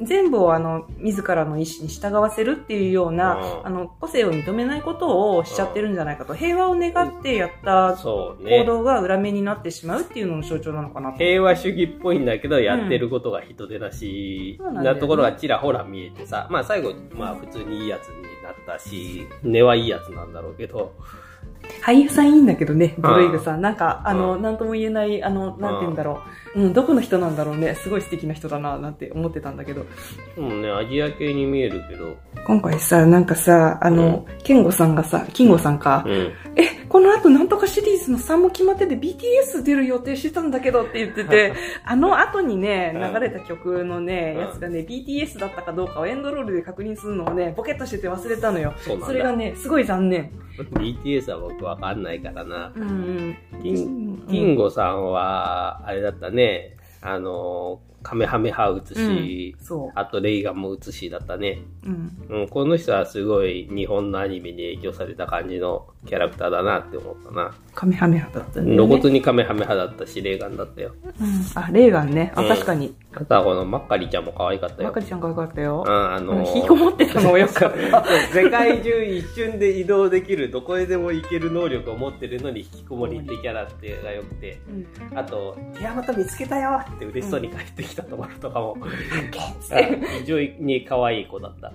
[0.00, 0.06] うん。
[0.06, 3.66] 全部をあの、自らの意思に従わせるっていうような、うん。
[3.66, 8.36] あの、個性を認めないことをしちゃってるんじゃないかと、平和を願ってやった行。
[8.64, 11.18] 動が裏目になってしまうっていうのの象徴なのかなと。
[11.18, 20.94] 平和主義っぽいんだけど、やってることが人手なし、なところがちらほら見えてさ、まあ最後、まあ普通にいいやつになったし、根はいいやつなんだろうけど、
[21.84, 23.60] 俳優さんいいんだけどね、んドルイグさん。
[23.60, 26.41] なんか、あの、うなんとも言えない、あの、なんて言うんだろう。
[26.54, 27.74] うん、どこの人なんだろうね。
[27.74, 29.86] すごい素敵な人だな、なんて思ってたんだけど。
[30.36, 36.32] うんね、アジア系に見えるけど、今回さ、なんかさ、あの、ケンゴさんがさ、キンゴさんか、うん。
[36.56, 41.54] え、この後なんとかシリーズの3も決まってて BTS 出る予定してたんだけどって言ってて、
[41.86, 48.74] あの後にね、うん流れた曲のね、うんやつがね、BTS だったかどうかをエンドロールで確認するのをね、ボケっとしてて忘れたのよ。
[48.76, 48.98] そ。
[49.06, 50.30] それがね、すごい残念。
[50.74, 52.72] BTS は僕わかんないからな。
[52.76, 53.36] うん
[54.28, 56.41] キンゴさんは、あれだったね、
[57.00, 61.58] あの、カメハメハ打つし、そあとレイガンも打つしだったね。
[61.84, 61.88] う。
[61.88, 62.42] うん。
[62.42, 67.54] うん、この人はすごい日本のアニメに影響された感じのキャラクターだなって思ったな。
[67.74, 68.74] カメハメハだったね。
[68.76, 70.94] 露骨にカメハメハだったし、レイガンだったよ。
[71.04, 71.42] うん。
[71.54, 72.32] あ、レーガンね。
[72.34, 72.94] あ、うん確かに。
[73.14, 75.00] あとはこのマッカリちゃんも可愛かったよまか。
[75.00, 75.90] りちゃん可愛かったよう。
[75.90, 78.04] ん、あのうん引きこもってたのもよかった。
[78.34, 84.60] 世界中一瞬で移動できる、どこへでも行ける能力を持ってるのに引きこもりってキャラってが良くて、
[85.10, 85.18] うん。
[85.18, 89.76] あと、ティアマタ見つけたよって嬉しそうに帰ってきたところとかも、 あ
[90.18, 91.72] 非常に可愛い子だった。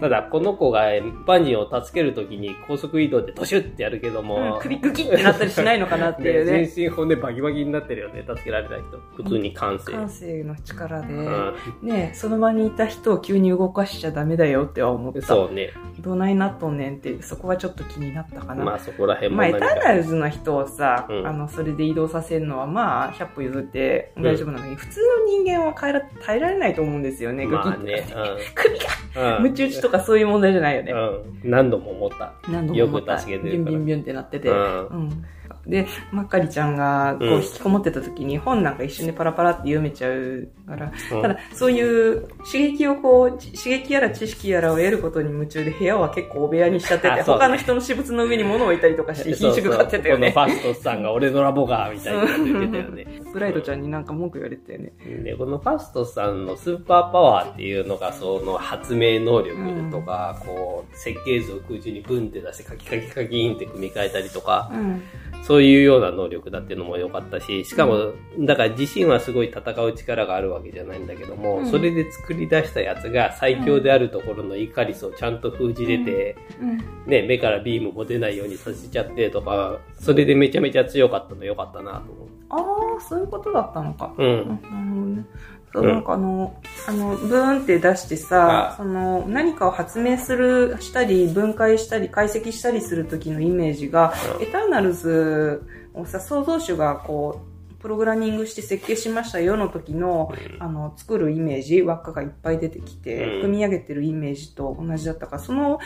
[0.00, 6.66] ただ、この子が一般人を助けるときに高速移動でトシュってやるけどうも、ん首グキってなったりしないのかなっていうね。
[6.66, 8.98] 全身骨バキバキになってるよね、助けられた人。
[9.14, 9.92] 普通に感性。
[9.92, 15.22] 感性の力で、うんねその場にいた人を急に動かしちゃダメだよっては思った。
[15.22, 15.70] そうね。
[16.00, 18.64] どないなっとんねんって、そこはちょっと気になったかな。
[18.64, 28.04] まあそこら辺もまあ、エターナルズの人をさ、うんあの、それで移動させるのは、まあ、100歩譲って大丈夫なのに、普通の人間は変えら耐えられないと思うんですよね、まあね。
[28.54, 29.52] 首がうん。
[29.52, 30.92] 打ちとかそういう問題じゃないよね。
[30.92, 31.50] うん。
[31.50, 32.32] 何度も思った。
[32.50, 34.48] 何度も思ったよく助けてビュンるからビュンビュンってなってて。
[34.48, 35.24] うんうん
[35.66, 50.32] で、まっかりちゃんがこううん引きこもってた時に本なんか一瞬でパラパラって読めちゃうから、うんただそういう刺激をこう、ち刺激やら知識やらを得ることに夢中で部屋は結構お部屋にしちゃってて、他の人の私物の上に物を置いたりとかして品種買ってたよね。
[50.32, 53.06] そうそうこのファストスさんが俺のラボが、みたいなこと言ってたよね。
[53.32, 54.92] ブライドちゃんになんか文句言われてたよね。
[55.22, 65.02] で、このファストさんのスーパーパワーっていうのが、その発明能力とか、こう、設計図を空中にブンって出してカキカキカキンって組み替えたりとか、うん。
[65.42, 76.78] そういうような能力だっていうのも良かったし、しかも、だから自身はすごい戦う力があるわけじゃないんだけども、うんそれで作り出したやつが最強であるところのイカリスをちゃんと封じてて、うん。
[77.06, 82.28] ね、目からビームも出ないようにさせちゃってとか、それでめちゃめちゃ強かったの良かったなと思う。
[82.50, 84.12] ああ、そういうことだったのか。
[84.18, 84.22] う。
[84.22, 85.24] うんんなるほどね。
[85.72, 86.54] そう、なんかあの、
[86.88, 94.42] あの、ブーンって出してさあ、その、何かを発明する、したり、分解したり、解析したりする時のイメージが、うん。
[94.42, 95.62] エターナルズ
[95.94, 103.40] をさ、創造主がこう、プログラミングして設計しましたよの時の、あの、作るイメージ、輪っかがいっぱい出てきて、うん。
[103.42, 105.36] 組み上げてるイメージと同じだったか。
[105.36, 105.78] ら、その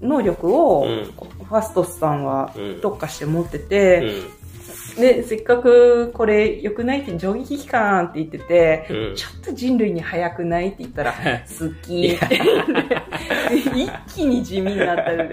[0.00, 1.04] 能力を、うん。
[1.44, 2.80] ファストスさんはうん。
[2.80, 4.12] 特化して持ってうて、
[4.98, 5.00] ん。
[5.00, 11.12] で、せっかくこれ良くないって上撃機関って言ってて、うんちょっと人類に早くないって言ったら、
[11.46, 12.40] 好きって
[13.54, 15.28] 一気に地味になったり、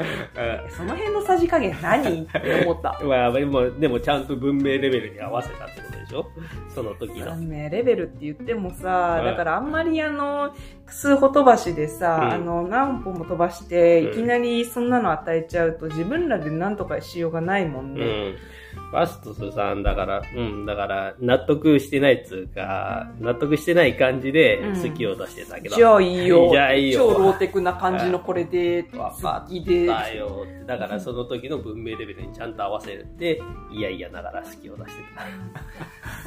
[0.69, 2.99] その辺のさじ加減何って思った。
[3.05, 6.25] まあ、でも、でもちゃんと文明レベルに合わせたってことでしょ？
[6.69, 7.35] その時の。
[7.35, 10.53] ね、レベルって言ってもさう、んだからあんまりあの、
[10.85, 18.01] 数歩飛ばしでさ、うんあの、何歩も飛ばして、うんいきなりそんなの与えちゃうと自分らで何とかしようがないもんね。
[18.05, 18.35] うん。
[18.91, 25.75] バストスさんだから、うん、だから、納得してないっつうか、納得してない感じでうん好きを出してたけど。
[25.75, 26.49] じゃあいいよ。
[26.49, 29.11] じゃあいいよ超ローテクな感感じのこれで、好
[29.47, 29.87] きで。
[29.87, 30.45] だよ。
[30.65, 35.03] だからその時の文明レベルにちゃんと合わせて、いやいやながら好きを出して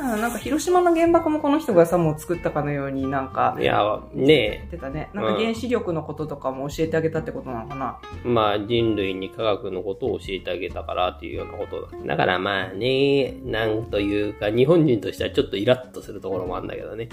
[0.00, 3.62] あなんか広島の原爆もこの人がさ、もう作ったかのようになんかた。
[3.62, 5.10] い、や、ね言ってたね。
[5.14, 8.00] なんか原子力のこととかも教えてあげたってことなのかな。
[8.24, 12.04] え、まあ人類に科学のことを教えてあげたからっていうようなことだ。
[12.04, 17.08] だからまあね、なんというか、日本人としてはちょっとイラッとするところもあるんだけどね。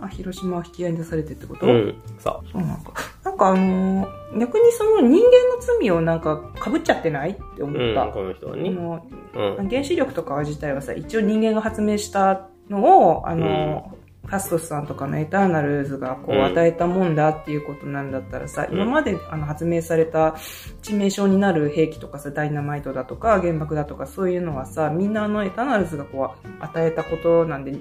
[0.00, 2.92] あ、広島は引き合いに出されてってこと、うん、そそうなんか。
[3.22, 7.82] なんかあのー逆にその人間の罪をなんか被っちゃってないって思う。
[7.82, 8.70] うんった。、この人はあね。
[8.70, 9.68] のうん。
[9.68, 13.92] 原子力とか自体はさ、一応人間が発明したのを、あの、
[14.24, 16.44] ファストスさんとかのエターナルズがこううん。
[16.44, 18.76] 与えたもんだっていうことなんだったらさ、うん。
[18.76, 20.36] 今まであの発明された
[20.82, 27.72] 致命傷になる兵器とかさ、ダイナマイトだとか原爆だとかそういうのはさ、みんなあのエターナルズがこう与えたことなんで、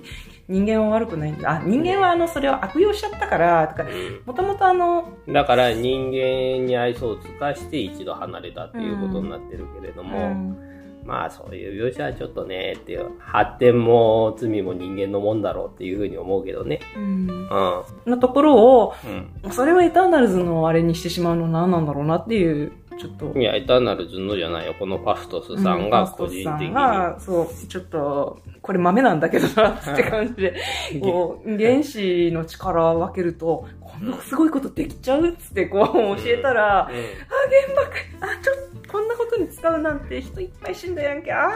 [0.48, 1.52] 人間は悪くないんだ。
[1.52, 3.90] あ、人間はあの、それを悪用しちゃったから、とか、
[4.26, 10.58] もともとあの、だから人間に愛想を尽かして一度離れたっていうことになってるけれども、
[11.04, 16.80] まあそういう描写はちょっとねっていう、発展も罪も人間のもんだろうっていうふうに思うけどね。
[16.96, 18.12] うんうん。
[18.12, 18.94] のところを、
[19.44, 19.52] うん。
[19.52, 23.40] それをエターナルズのあれにしてしまうのは何なんだろうなっていう、ちょっと。
[23.40, 24.76] いや、エターナルズのじゃないよ。
[24.78, 26.68] このファストスさんが個人的うんに。
[26.70, 30.56] ファストさんが、そう、ちょっと、これ豆なんだけどな、って感じで、
[31.02, 41.48] こう、原子の力を分けると、こんなすごいことできちゃうっつって、こう、教えたら、あ、うん原爆、あ、ちょっと、こんなことに使うなんて人いっぱい死んだやんけ、あ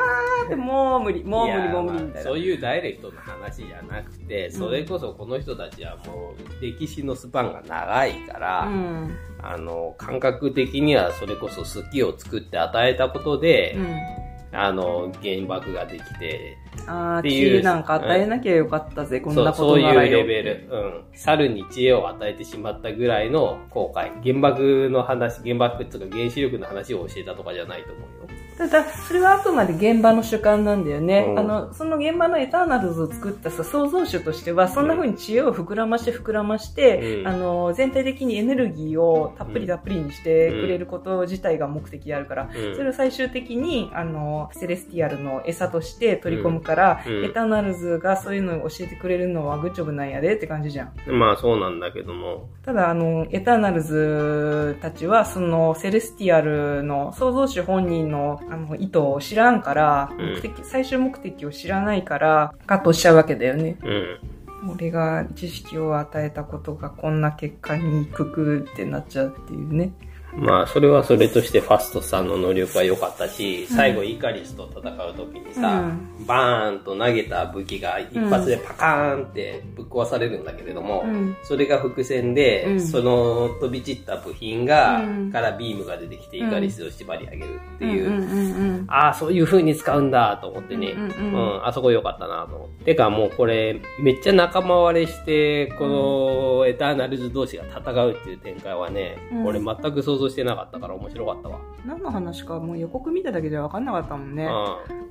[0.44, 2.40] ーって、 もう無理、もう無理、もう無理みたいなまあそう。
[2.40, 9.18] いうダイレクトな話じゃなくて、それこそこの人たちはもう歴史のスパンが長いから、うん。
[9.42, 14.33] あの、感覚的にはそれこそ好きを作って与えたことで、うん。
[14.54, 20.20] あの、原爆ができて、あー、って知いう恵なんか与えなきゃよかったぜ、こんそう、なこそういうとならよ。
[20.20, 20.70] レベル。
[20.72, 21.04] うん。
[21.14, 24.12] 猿に知恵を与えてしまったぐらいの後悔。
[24.24, 28.43] 原爆の話、原爆っていうか原子力の話を教えたとかじゃないと思うよ。
[28.58, 31.26] ただ、それはあくまで現場の主観なんだよね。
[31.30, 42.76] うんあの、その現場のエターナルズを作ったさ、創造主としては、そんな風に知恵を膨らまして膨らまして、うんあの、全体的にエネルギーをたっぷりたっぷりにしてくれること自体が目的であるから、うん。
[42.76, 50.94] それを最終的に、あの、セレスティアルの餌として取り込むから、エターナルズがそういうのを教えてくれるのはグッジョブなんやでって感じじゃん。
[51.08, 52.50] まあそうなんだけども。
[52.66, 63.78] ただ、あの、エターナルズたちは、その、セレスティアルの創造主本人の、あの、意図を知らんから、うん目的、最終目的を知らないから、カットしちゃうわけだよね。
[63.84, 64.72] うん。
[64.72, 69.92] 俺が知識を与えたことがこんな結果にくくってなっちゃうっていうね。
[70.36, 75.86] まあ、それはそれとしてファストさんの能力は良かったし、最後イカリスと戦う時にさ、う
[76.22, 76.26] ん。
[76.26, 81.36] バーンと投げた武器が一発でパカーンってぶっ壊されるんだけれども、うん。
[81.44, 82.82] それが伏線で、うん。
[82.82, 85.32] その飛び散った部品が、うん。
[85.32, 91.66] からビームが出てきてイカリスを縛り上げるっていう、ああ、そういう風に使うんだと思ってね、うん。
[91.66, 92.86] あそこ良かったなと思って。
[92.86, 99.46] てかもうこれ、めっちゃ仲間割れして、このエターナルズ同士が戦うっていう展開はね、うん。
[99.46, 101.60] 俺全く想像してなかったから面白かったわ。
[101.86, 104.48] 何の話かもう予告見ただけでは分かんなかったもんね。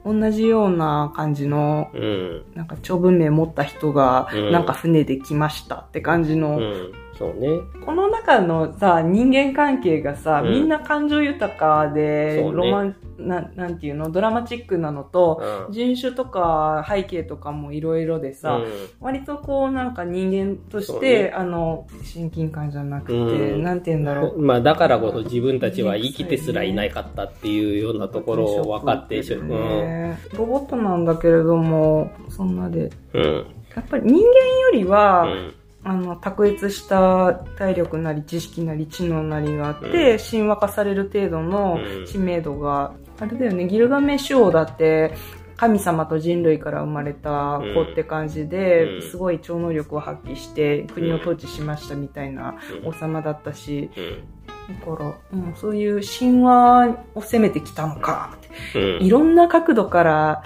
[0.04, 1.96] う同じような感じの、ん。
[1.96, 2.44] うん。
[2.54, 6.92] なんか長文名持った人が、うんなんか船で来ましたって感じの、うん。
[7.18, 7.60] そうね。
[7.84, 12.96] この中のさ、人間関係がさ、うんみんな感情豊かで、ロマン、
[13.26, 15.72] ななんていうの、ドラマチックなのと、うん。
[15.72, 24.40] 人種とか背景とかもいろいろでさ、うん割とこうなんか人間として、ねあの、親近感じゃなくて、うんなんて言うんだろう。
[24.40, 29.50] まあだからこそ自分たちは生きてすらいなかったっていうようなところを分かって、ショックうん。
[29.50, 32.90] ねロボットなんだけれども、そんなで。
[33.14, 33.46] うん。
[33.74, 35.54] やっぱり人間よりは、うん。
[35.84, 45.14] あの、卓越した体力なり知識なり知能なりがあって、うん神話化される程度のうん知名度が、あれだよね、ギルガメッシュ王だって、
[45.56, 49.02] 神様と人類から生まれた子って感じで、うん。
[49.02, 54.74] すごい超能力を発揮して国を統治しましたみたいな王様だったし、うん。
[54.74, 59.06] だから、うん、そういう神話を攻めてきたのかって、うん。
[59.06, 60.42] いろんな角度から、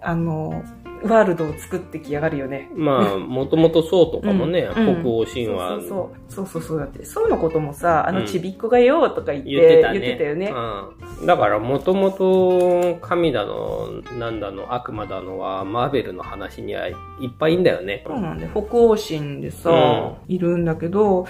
[0.00, 0.64] あの、
[1.02, 2.70] ワールドを作ってきやがるよね。
[2.74, 5.02] まあ、 もともとそうとかもね、うん。
[5.02, 5.80] 北欧神話。
[5.88, 6.62] そうそうそう。
[6.62, 8.26] そうだってそうのこともさあのうん。
[8.26, 10.52] ちびっこがよとか言って言ってたたよね。
[11.20, 11.26] うん。
[11.26, 16.94] だから、もともと神だの、なんだの、悪魔だのは、マーベルの話にはいっ
[17.38, 18.02] ぱいいんだよね。
[18.06, 21.26] そうなんで北欧神でさ、ういるんだけど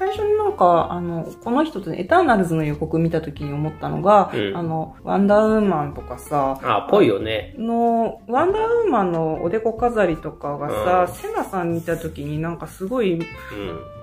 [0.00, 7.54] 最初になんかあのこの人とエターナルズの予告見た時に思ったのが、うんあのワンダーウーマンとかさあ、ぽいよね。
[7.58, 13.26] のワンダーウーマンのおでこ飾りとかがさ、うんセナさん見た時になんかすごいうん。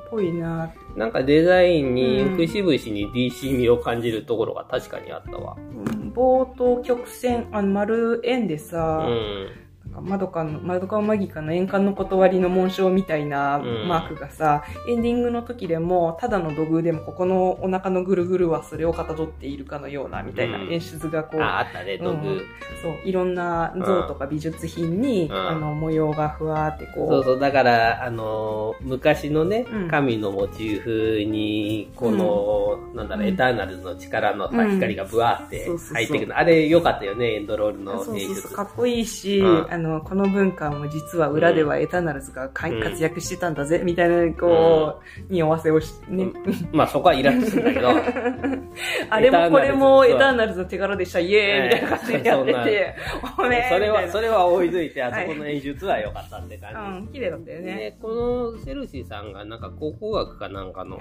[0.10, 5.58] ぽいななんかデザインに節々に DC 味を感じるところが確かにあったわ。
[5.58, 9.48] うん棒と曲線、あの丸円でうさ、ん。
[9.50, 9.67] なん
[9.98, 13.88] かまどかの、まどかマギカの円環の断りの紋章みたいなうん。
[13.88, 20.74] マークがさ、エンディングの時でも、ただの土偶でも、ここのお腹のぐるぐるはそれをかたどっているかのような、みたいなうん。
[20.74, 22.28] 演出がこう、あ、あったね、道具。
[22.28, 22.42] うん
[22.82, 25.50] そう、いろんな像とか美術品に、うん。
[25.50, 33.34] あの、模様がふわーってこう、そうそう、だから、あのー昔のねうん、神のモチーフに、この、なんだろう、うん。
[33.34, 36.38] エターナルズの力の光がブワーって入ってくる。
[36.38, 38.52] あれ良かったよね、エンドロールの演出そうそうそう、。
[38.54, 39.68] かっこいいし、うん。
[39.72, 46.32] あの、この文化も実は裏ではエターナルズが活躍してたんだぜ、みたいな、こう、匂わせをし、ね。
[46.72, 47.90] まあそこはイラッとするんだけど、
[49.10, 52.96] あれもこれもエエターナルズの手柄でした、イエーイみたいな感じでやってて、
[53.38, 56.72] おめえそれは、それは置いといて、あそこの演出は良かったって感
[57.02, 57.08] じ。
[57.08, 57.76] うん、綺麗だったよね。
[57.76, 61.00] ね、このセルシーさんがなんか考古学かなんかの、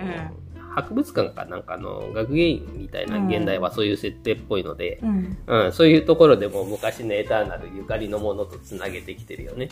[0.75, 5.39] 博物館かなんかの学芸員みたいな現代はそういう設定っぽいので、うん。
[5.47, 9.69] うん、そういうところでも昔のエターナルゆかりのものとつなげてきてるよね。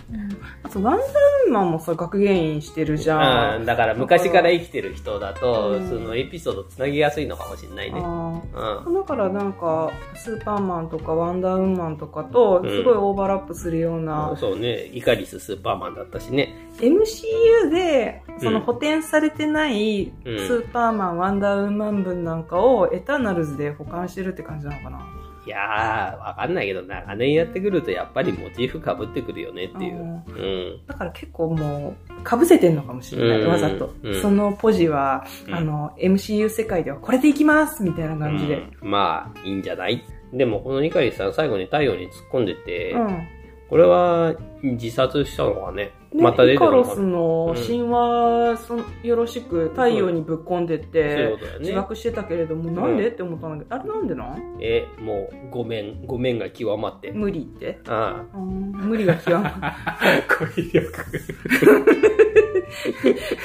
[0.62, 1.09] あと、ワンダー
[1.47, 3.57] ウーマンもさ、学芸員してるじゃ。
[3.57, 8.01] うんん、だから昔から生きてる人だと、うんそのエピソードつなぎやすいのかもしれないね。
[8.03, 8.40] あ
[8.86, 8.95] うん。
[8.95, 16.55] ーだからなんか、スーパーマンとかワンダーウーマンとかと、すごいオーバーラップするような、そうね、イカリススーパーマンだったしね。
[16.78, 25.01] MCU で、そのうん補填されてないスうんーパーマン、ワンダーウーマン分なんかをエターナルズで保管してるって感じなのかな。
[25.47, 29.95] いやー、わかんないけど、長年やってくるとやっぱりモチーフ被ってくるよねっていう。
[29.95, 30.87] うんうん。
[30.87, 38.62] だから結構もう、被せてんのかもしれない、うんわざと、うんそのポジは、うんあの、MCU 世界ではこれでいきますみたいな感じで。
[38.82, 40.05] うんまあ、いいんじゃない？
[40.35, 43.28] でも、このイカリスさん最後に太陽に突っ込んでて、うん。
[43.70, 45.91] これは自殺したのかね？
[46.14, 47.58] でまた出イカロスてくるのかな。
[47.58, 51.38] の神話、そのよろしく太陽にぶっ込んでっそういて。
[51.60, 53.08] 自爆してたけれども、なんで？
[53.08, 54.56] って思ったんだけど、あれなんでなん？
[54.60, 57.10] え、もう、ごめん、ごめんが極まって。
[57.10, 57.80] 無理って。
[57.88, 59.76] あうん無理が極まあ。
[60.38, 60.82] 語彙力。
[60.82, 60.92] る。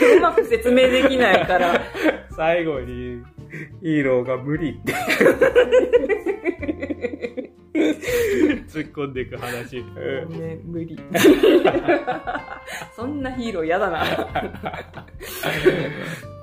[0.17, 1.81] うまく説明できないから。
[2.35, 3.21] 最後に、
[3.81, 4.93] ヒーローが無理って。
[7.73, 9.81] 突っ込んでいく話。
[9.81, 10.97] ごめん、無理。
[12.95, 14.03] そんなヒーロー嫌だな。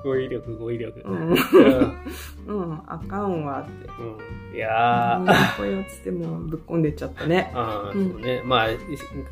[0.03, 1.01] 語彙力、語彙力。
[1.05, 3.89] うん、うんうん、あかんわって。
[3.99, 4.03] う
[4.33, 7.51] んいやー、こうやつってもぶっ込んでっちゃったね。
[7.53, 8.41] ああ、うんそうね。
[8.43, 8.67] まあ、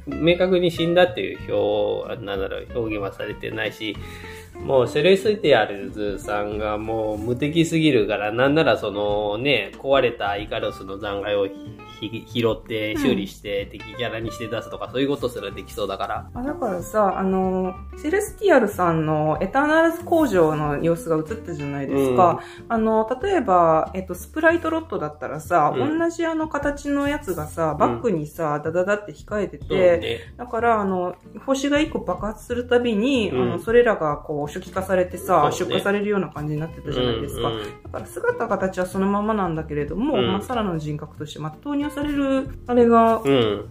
[0.05, 1.55] 明確に死んだっていう
[2.05, 3.97] 表、なんだろう、表現はされてないし、
[4.53, 11.53] もうセレスティアルズさんがもう無敵すぎるから、なんならそのね、壊れたイカロスの残骸をひ
[11.99, 16.29] 拾って修理して敵キャラにして出すとか、そういうことすらできそうだから。
[16.33, 22.41] あだからさ、あの、セレスティアルさんのエターナルズ工場の様子が映ったじゃないですか。
[22.67, 30.27] あの、例えば、えっと、スプライトロットだったらさ、うん同じあの形のやつがさ、バッグにさ、ダダダって控えてて。
[30.37, 31.15] だから、あの、
[31.45, 37.49] 星が一個爆発するたびに、うんあの、それらがこう、初期化されてさ、出荷されるような感じになってたじゃないですか。
[37.49, 43.69] うんうんだから姿形はそのままなんだけれども、うんまあ、サラの人格として、まあ、投入される、あれが、うん。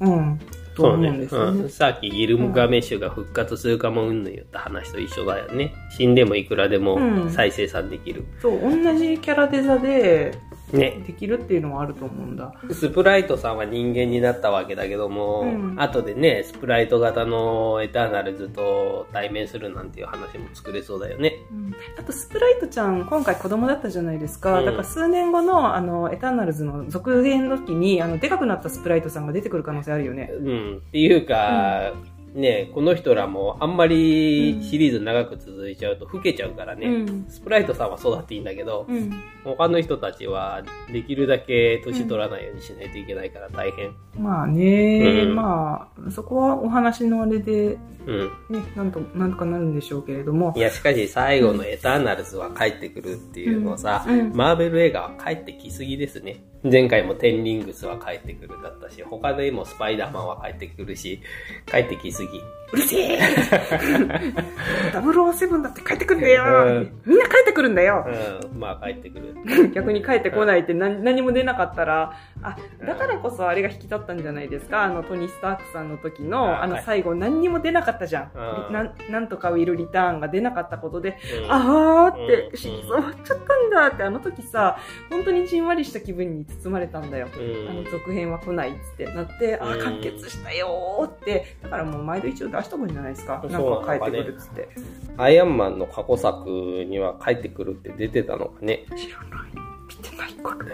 [0.00, 0.38] うん、
[0.74, 1.62] と思そうねうんですよね。
[1.62, 1.68] うん。
[1.68, 5.74] さっきギルガメッシュが復活するかもうんぬん言った話と一緒だよね。
[5.90, 8.24] 死んでもいくらでもうん再生産できる。
[8.40, 10.32] そう、同じキャラデザで
[10.76, 11.02] ね。
[11.06, 12.52] できるっていうのはあると思うんだ。
[12.70, 21.34] スプライトさんは人間になったわけだけども、うん後でね、スプライト型のエターナルズと対面するなんていう話も作れそうだよね。
[21.50, 24.60] うんあと、スプライトちゃん、今回子供だったじゃないですか。
[24.60, 30.30] うんだから数年後の、あの、エターナルズの続編の時に、あの、でかくなったスプライトさんが出てくる可能性あるよね。
[30.32, 30.76] うん。
[30.78, 31.92] っていうか、
[32.34, 36.86] ね、この人らもあんまりシリーズ長く続いちゃうと老けちゃうからね。
[36.86, 37.26] うん。
[37.28, 39.12] スプライトさんは育っていいんだけど、うん。
[39.44, 43.94] 他の人たちはできるだけ年取らないようにしないといけないから大変。
[44.16, 47.76] まあね、うんまあ、そこはお話のあれで、
[48.06, 48.30] うん。
[48.48, 50.60] ね、なんと、なんとかなるんでしょうけれどもい。
[50.60, 56.44] や、しかし最後のエターナルズは帰ってくるっていうのさ、マーベル映画は帰ってきすぎですね。
[56.64, 61.20] 前回もテンリングスは帰ってくるだったし、他でもスパイダーマンは帰ってくるし、
[61.66, 62.21] 帰ってきすぎ。
[62.26, 63.18] 次うるせえ
[64.92, 67.00] !007 だって帰ってくるんだよ、うん。
[67.04, 68.06] みんな帰ってくるんだよ。
[68.52, 69.34] うん、まあ帰ってくる。
[69.74, 72.56] 逆に帰ってこないって何何も出なかったら、あ、
[72.86, 74.84] だからこそあれが引き立ったんじゃないですか。
[74.84, 78.30] あの、トニー・スタークさんの時の、あの最後何にも出なかったじゃん。
[78.34, 78.72] うん。
[78.72, 81.52] なんなんとかウィル・リターンが出なかったことで、うん。
[81.52, 84.78] あーって終わっちゃったんだって、あの時さ、
[85.10, 87.28] 本当にじんわりした気分に包まれたんだよ。
[87.36, 87.70] うん。
[87.70, 93.42] あの続編は来ないっつってなって、あ完結したよーって、だからもう毎度一応出したと思うんじゃないですか？
[93.50, 94.68] なんか帰ってくるっつって。
[95.16, 96.48] アイアンマンの過去作
[96.88, 98.86] には帰ってくるって出てたのかね。
[98.96, 99.50] 知らない。
[99.88, 100.66] 見てないから。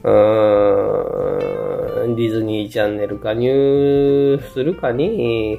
[0.00, 5.58] うーん、ディズニーチャンネル加入するかね。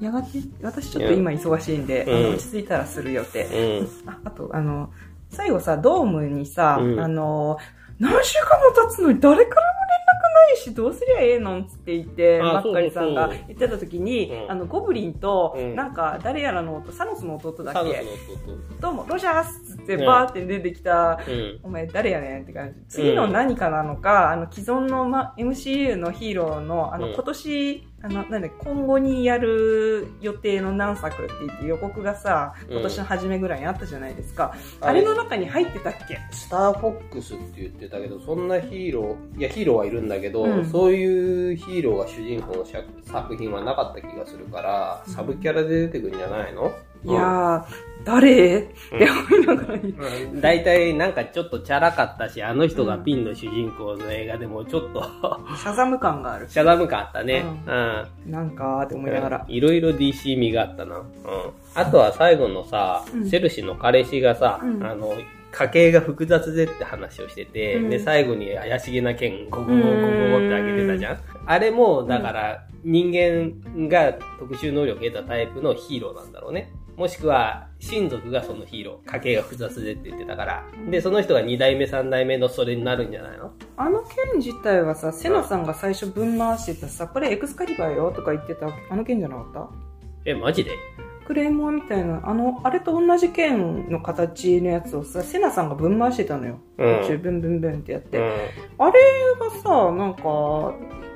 [0.00, 3.44] やがて、私ちょっと今忙しいんで、うんあの落ち着いたらする予定。
[3.44, 4.10] うん。
[4.10, 4.90] ああと、あの、
[5.30, 7.58] 最後さ、ドームにさ、うんあの、
[7.98, 9.83] 何週間も経つのに誰からも
[10.34, 14.50] ないし、どうすりゃええのんつって言って、あマッカリさんが言ってた時に、うん。
[14.50, 15.74] あの、ゴブリンと、うん。
[15.74, 18.04] なんか、誰やらの弟、サノスの弟だっけ？
[18.80, 20.06] どうも、ロジャースっつって、うん。
[20.06, 21.32] バーって出てきた、弟。
[21.32, 21.60] うん。
[21.62, 22.80] お前誰やねんって感じ。
[22.88, 27.14] 次の何かなのか、あの、既存の、ま、MCU のヒーローの、あの、うん。
[27.14, 34.54] 今年、あの、なんだ今後にやる予定の何作って言って予告がさ、今年の初めぐらいにあったじゃないですか。
[34.82, 36.18] あれの中に入ってたっけ？
[36.30, 40.66] スターフォックスって言ってたけど、そんなヒーロー、いやヒーローはいるんだけど、うん。
[40.66, 46.74] そういうヒーローが主人公の作作品はなかった気がするから、サブキャラで出てくるんじゃないの？
[47.04, 47.64] いやー、
[48.04, 48.58] 誰？
[48.58, 49.78] って思いながら
[50.40, 55.02] 大体なんかちょっとチャラかったし、あの人がピンの主人公の映画でもちょっと、
[55.56, 56.48] シャザム感がある。
[56.48, 57.44] シャダム感あったね。
[57.66, 58.32] ううん。
[58.32, 59.44] なんかーって思いながら。
[59.48, 60.96] いろいろ DC 味があったな。
[60.96, 61.04] うん。
[61.74, 65.14] あとは最後のさ、うんセルシーの彼氏がさ、うんあの、
[65.52, 71.18] 家計が複雑でって話をしてて、うんで、最後に怪しげな剣ゴゴゴゴゴゴってあげてたじゃん。
[71.46, 76.70] あれも、だから、人間が特殊能力を得たタイプのヒーローなんだろうね。
[76.96, 79.10] もしくは、親族がそのヒーロー。
[79.10, 80.64] 家計が複雑でって言ってたから。
[80.90, 83.52] で、その人が2代目、3代目のそれになるんじゃないの？
[83.76, 89.68] あの剣自体はさ、セナさんが最初分回してたさ、これエクスカリバーよとか言ってた、あの剣じゃなかった？
[90.24, 90.70] え、マジで？
[91.26, 96.58] クレーモアみたいな、あの、あれと同じ剣の形のやつをさ、セナさんが分回してたのよ。
[96.76, 98.18] うん途中、ブンブンブンってやって。
[98.18, 98.24] うん。
[98.24, 99.00] あれ
[99.40, 100.74] がさ、なんか、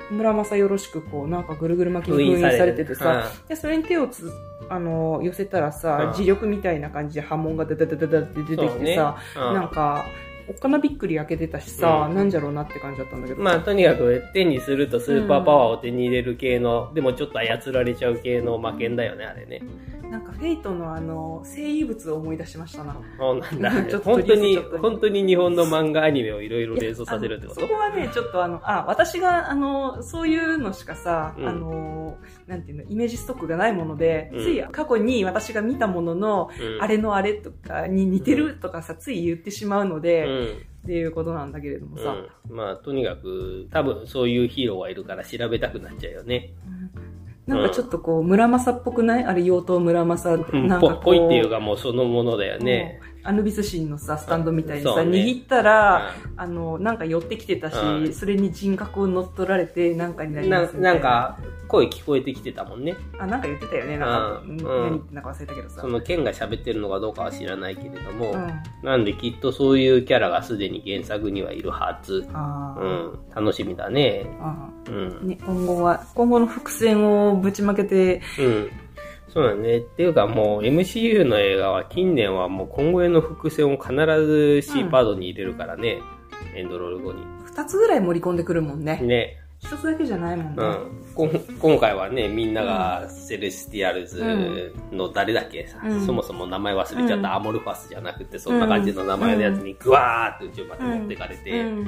[0.09, 4.31] 村正よろしくこう、なんかぐるぐる巻きに封印されててさ、で、それに手をつ、
[4.69, 10.05] あの、寄せたらさ、うん磁力みたいな感じで波紋がダダダダダって出てきてさ、うんなんか、
[10.47, 13.41] おっかなびっくり開けてたしさ、うんなんじゃろうなって感じだったんだけど。
[13.41, 19.61] まあ、とにかく手にするとスーパーパワーを手に入れる系の、でもちょっと操られちゃう系の魔剣だよね、あれね。
[20.09, 22.97] なんかフェイトのあの、生異物を思い出しましたな。
[23.17, 23.85] そうなんだ。
[23.85, 40.69] ちょっと本当に本当に日本の漫画アニメをいろいろ連想させるってことそこはね、ちょっとあの、あ、私が、あの、そういうのしかさ、うんあの、なんていうの、イメージストックがないもので、うんつい過去に私が見たものの、うんあれのあれとかに似てるとかさ、つい言ってしまうので、うん。
[40.79, 42.15] っていうことなんだけれどもさ、
[42.49, 42.55] うん。
[42.55, 46.53] まあ、とにかく、多分そういうヒーローがいるから調べたくなっちゃうよね。
[47.49, 49.23] なんかちょっとこう、村正っぽくない？
[49.25, 50.33] あれ、妖刀村正。
[50.35, 50.95] うんなんかこう。
[50.97, 52.99] ぽぽいっていうかもうそのものだよね。
[53.29, 62.95] うんアヌビス神のさ、スタンドみたいにさ、ね握ったら、あの、なんか寄ってきてたし、うんそれに人格を乗っ取られて、なんかになりなますみたいなん、か、声聞こえてきてたもんね。
[63.19, 63.97] あ、なんか言ってたよね。
[63.97, 65.81] なんか、うん何言ってんだか忘れたけどさ。
[65.81, 68.49] その剣が喋ってるのかどうかは知らないけれども、うん。
[68.83, 72.25] なんできっとそういうキャラがすでに原作にはいるはず。
[72.27, 73.19] うん。
[73.35, 74.25] 楽しみだね。
[74.41, 75.23] あうんー。
[75.27, 78.69] ね、今後は、今後の伏線をぶちまけて、うん。
[79.29, 79.77] そうだね。
[79.77, 85.99] っていうかもう MCU の映画は近年はもう今後への伏線を必ず C パードに入れるからね。
[86.55, 87.23] エンドロール後に。
[87.45, 88.99] 二つぐらい盛り込んでくるもんね。
[89.01, 89.37] ね。
[89.59, 90.63] 一つだけじゃないもんね。
[91.17, 91.57] うん。
[91.59, 101.87] 今回はね、みんながセレスティアルズの誰だっけ、うんそもそも名前忘れちゃった、うんアモルファスじゃなくて、そんな感じの名前のやつにグワーって宇宙まで持ってかれて、うん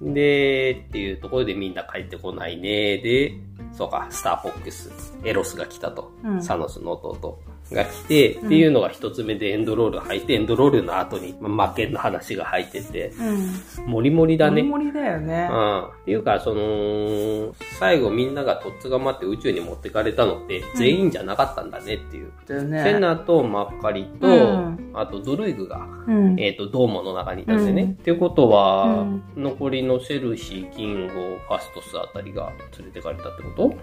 [0.00, 2.98] で、っていうところでみんな帰ってこないね。
[2.98, 3.34] で、
[3.72, 4.90] そうか、スターフォックス、
[5.24, 6.12] エロスが来たと。
[6.24, 7.38] うんサノスの弟
[7.74, 13.90] が来て、っていうのが一つ目でエンドロール入って、エンドロールの後に、まあ、魔剣の話が入ってて、うん。
[13.90, 14.62] モリモリだね。
[14.62, 15.48] モリモリだよね。
[15.50, 15.84] うん。
[15.84, 22.32] っていうか、その、最後みんながとっつがまって宇宙に持ってかれたのって、全員じゃなかったんだねっていう。
[22.46, 22.82] だよね。
[22.82, 26.40] セナとマッカリと、うんあとドルイグが、うん。
[26.40, 27.82] えっ、と、ドームの中にいたんでね。
[27.82, 33.74] うんっていうことは、うん残りのセルシー、キング、ファストスあたりが連れてかれたってこと？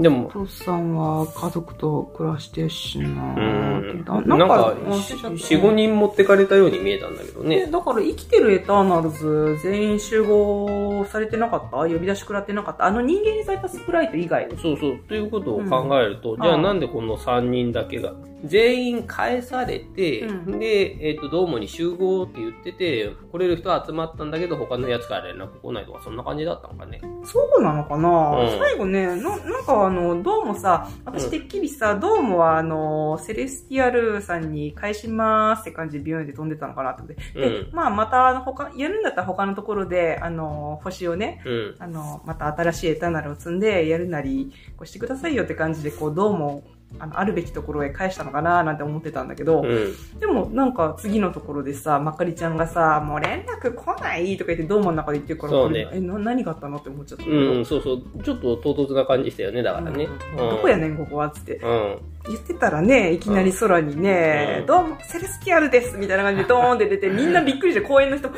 [0.00, 4.04] でもお父さんは家族と暮らしてるしなうん。
[4.04, 7.70] ななんか、忘れちゃった4、5人持ってかれたように見えたんだけどね、ね。
[7.70, 11.76] だから生きてるエターナルズ全員集合されてなかった？
[11.78, 12.84] 呼び出し食らってなかった？
[12.84, 14.98] あの人間にされたスプライト以外そうそう。
[15.08, 18.12] ということを考えると、んじゃあなんでこの3人だけが、
[18.44, 27.00] 全員返されて、うんで、えっ、と、ドームに集合って言ってて、来れる人は集まったんだけど、他のやつから連絡来ないとか、そんな感じだったのかね。
[27.24, 37.40] そうなのかな、うん最後ねな、なんかあの、どうもさ、私てっきりさ、どうもあの、セレスティアルさんに返しますって感じでビューンで飛んでたのかなと思って。
[37.40, 41.76] で、うんまあまたあの、他、やるんだったら他のところで、あの、星をね、うん。
[41.78, 46.62] あの、また新しいエターナルを積んでやるなり、こうしてくださいよって感じで、こう、どうも
[46.98, 50.18] あの、あるべきところへ返したのかななんて思ってたんだけど、うん。
[50.18, 57.36] でもなんか次のところでさ、まかりちゃんがさ、もう連絡来ないとか言ってドームの中で言ってるから、ねえ、な何があったのって思っちゃったけど。
[57.36, 58.22] うん、そうそう。
[58.22, 60.08] ちょっと唐突な感じしたよね、だからね。
[60.32, 61.30] うんどこやねん、ここは？
[61.30, 61.56] つって。
[61.56, 61.98] うん。
[62.26, 68.34] 言ってたらね、いきなり空にね、うんどうも、セレスキアルですみたいな感じでドーンって出て、みんなびっくりして公園の人、えー、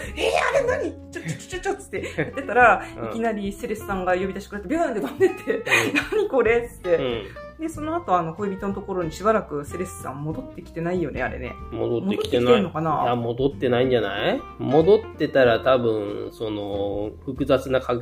[0.67, 5.65] あれ何ちょちょちょちょちょつって 言ってたら、うんいきなりセレスさんが呼び出してくれて、ビューンって飛んでって、
[6.13, 6.59] 何これ？
[6.59, 7.50] っつって。
[7.61, 7.67] うん。
[7.67, 11.55] で、その後、あの、恋人のところにしばらくセレスさん戻ってきてないよね、あれね。
[11.71, 12.55] 戻ってきて戻ってきない。
[12.55, 13.03] てんのかな？
[13.05, 14.41] いや、戻ってないんじゃない？
[14.59, 17.95] 戻ってたら多分、その、複雑な家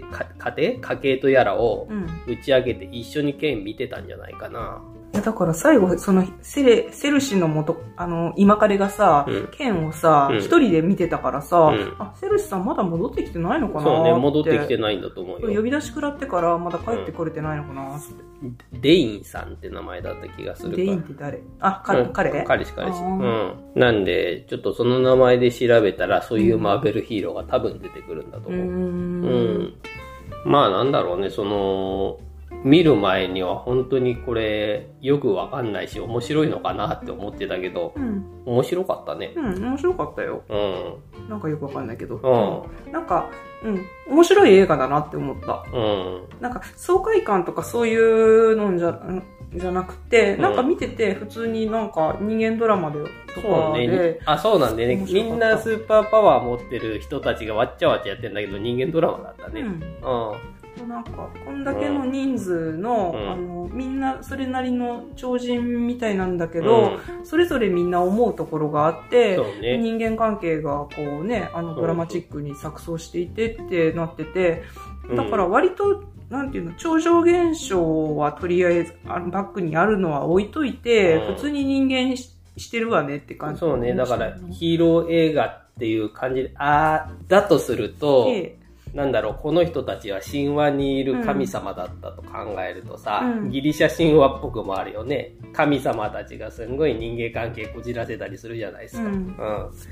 [0.00, 0.80] 庭、か家庭？
[0.80, 2.06] 家計とやらをうん。
[2.26, 4.82] 打ち上げて一緒に剣見てたんじゃないかな。
[5.14, 15.62] いや、だから最後、その、セレ、セルシの元、あの、今彼がさ、うんケンをさ、うん一人で見てたからさ、うんあ、セルシさんまだ戻ってきてないのかなそうね、戻ってきてなないんだと思う呼よ。
[15.62, 18.06] び出し食らってからまだ帰ってこれてないのかなって。
[18.80, 21.40] デインさんって名前だった気がするかデインって誰？
[21.60, 22.44] あ、かうん彼？
[22.44, 23.02] 彼氏彼氏。
[23.02, 23.54] うん。
[23.74, 28.48] なんで、ちょっとその名前で調べたら、そういうマーベルヒーローが多分出てくるんだと。
[28.48, 28.60] 思う。
[28.60, 29.22] うん
[29.62, 29.74] ん。
[30.44, 32.18] まあなんだろうね、その、
[32.66, 38.24] 見る前には本当にこれよくわかんないし面白いのかなって思ってたけど、うん。
[38.44, 39.32] 面白かったね。
[39.36, 40.42] うん、面白かったよ。
[40.48, 40.56] う
[41.26, 41.28] ん。
[41.28, 42.16] なんかよくわかんないけど。
[42.16, 42.92] うん。
[42.92, 43.30] なんか、
[43.62, 45.64] うん、面白い映画だなって思った。
[45.72, 46.22] うん。
[46.40, 49.22] なんか、爽快感とかそういうのじゃ、ん
[49.54, 52.98] じゃなくて、うんなんか見てて普通になんか人間ドラマで
[53.32, 54.20] とそうかねで、。
[54.24, 54.96] あ、そうなんでね。
[54.96, 59.60] みんなスーパーパワー持ってる人たちがわっちゃわっちゃやってんだけど、人間ドラマだったね。
[59.60, 59.80] うん。
[60.80, 60.88] うん。
[60.88, 69.78] なんか、こんだけの人数の、うんあの、みんなそれなりの超人みたいなんだけど、それぞれみんな思うところがあって、ね。
[69.78, 70.90] 人間関係がこ
[71.22, 74.62] うね、あのドラマチックに錯綜していてってなってて、
[75.14, 83.60] だから割と、なんていうの、超常現象はとりあえずあバックにあるのは置いといて、うん普通に人間にししてるわねって感じ。
[83.60, 83.94] そうね。
[83.94, 88.58] だから、ヒーロー映画っていう感じで、あー、だとすると、で、
[88.94, 95.34] なんだろう、この人たちは神話にいる神様だったと考えるとさ、うんギリシャ神話っぽくもあるよね。
[95.52, 99.02] 神様たちがすんごい人間関係こじらせたりするじゃないですか。
[99.02, 99.30] うんうんね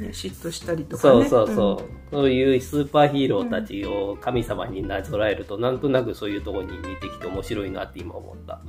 [0.08, 1.28] 嫉妬したりとかそうね。
[1.28, 8.60] そうそう、そういうスーパーヒーローたちを神様になぞらえると、なんとなくそういうところに似てきて面白いなって今思った。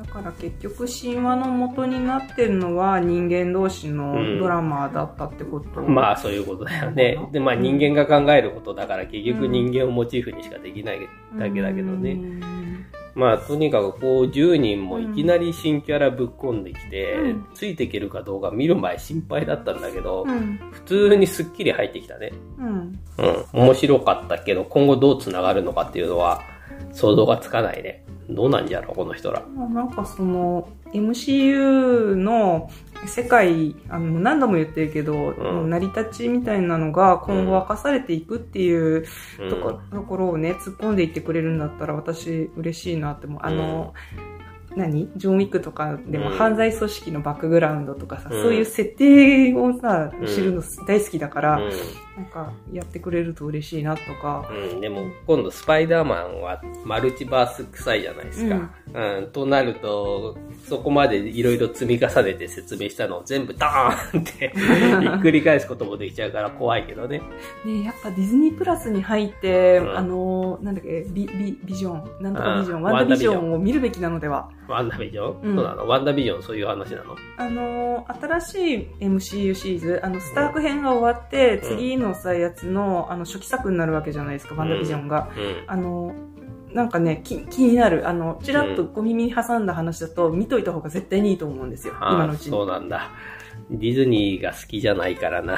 [0.00, 7.18] だから結局神話の元になってるのは人間同士のドラマだったってこと、まあそういうことだよね。
[7.32, 11.00] で、まあ人間が考えることだから結局人間をモチーフにしかできない
[11.38, 12.12] だけだけどね。
[12.12, 12.40] うん
[13.12, 20.58] まあとにかくこう10人もいきなり新キャラぶっ込んできて、うんついていけるかどうか見る前心配だったんだけど、うん。
[20.70, 22.32] 普通にスッキリ入ってきたね。
[22.58, 22.98] うん。
[23.18, 23.44] うん。
[23.52, 26.40] 面白かったけど、今後どう繋がるのかっていうのは
[26.92, 28.04] 想像がつかないね。
[28.28, 29.42] どうなんじゃろう、この人ら。
[29.54, 32.70] まあなんかその MCU の
[33.06, 35.70] 世界あの何度も言ってるけど、ん。
[35.70, 39.04] 成り立ちみたいなのが今後明かされていくっていう
[39.40, 39.50] うん。
[39.50, 43.40] とこ,、ところをね突っ込んでいってくれるんだったら私嬉しいなって思う。
[43.42, 43.94] あの、
[44.76, 45.10] 何？
[45.16, 46.36] ジョン・ウィックとかでもうん。
[46.36, 48.42] 犯罪組織のバックグラウンドとかさ、うん。
[48.42, 50.26] そういう設定をさうん。
[50.26, 51.70] 知るの大好きだから、う
[52.20, 54.74] なんかやってくれると嬉しいなとか、ん。
[54.74, 54.80] うん。
[54.80, 58.70] でも、今度スパイダーマンはマルチバース臭いじゃないですか。
[58.92, 59.28] うん。
[59.32, 60.36] となると、
[60.68, 64.52] そこまでいろいろ積み重ねて説明したのを全部ダーンって
[65.00, 67.22] ひっくり返すこともできちゃうから怖いけどね。
[67.64, 74.50] ねやっぱディズニープラスに入って、うんあのーなんだっけ、ビ、ビ、ビジョン、なんとかビジョン、うんワンダビジョワンを見るべきなのでは。
[74.68, 75.88] ワンダビジョン、うんそうなの？
[75.88, 77.16] ワンダビジョンそういう話なの？
[77.38, 85.30] あのー新しい MCU シリーズ、あの、スターク編が終わって、うん次のさ、やつの、あの、初期作になるわけじゃないですか、ワンダビジョンが。
[85.36, 85.64] うん。
[85.66, 86.40] あのー
[86.72, 88.08] なんかね、気気になる。
[88.08, 92.50] あの、ちらっと小耳に挟んだ話だと、見といた方が絶対にいいと思うんですよ、今のうちに。
[92.52, 93.10] そうなんだ。
[93.70, 95.56] ディズニーが好きじゃないからな。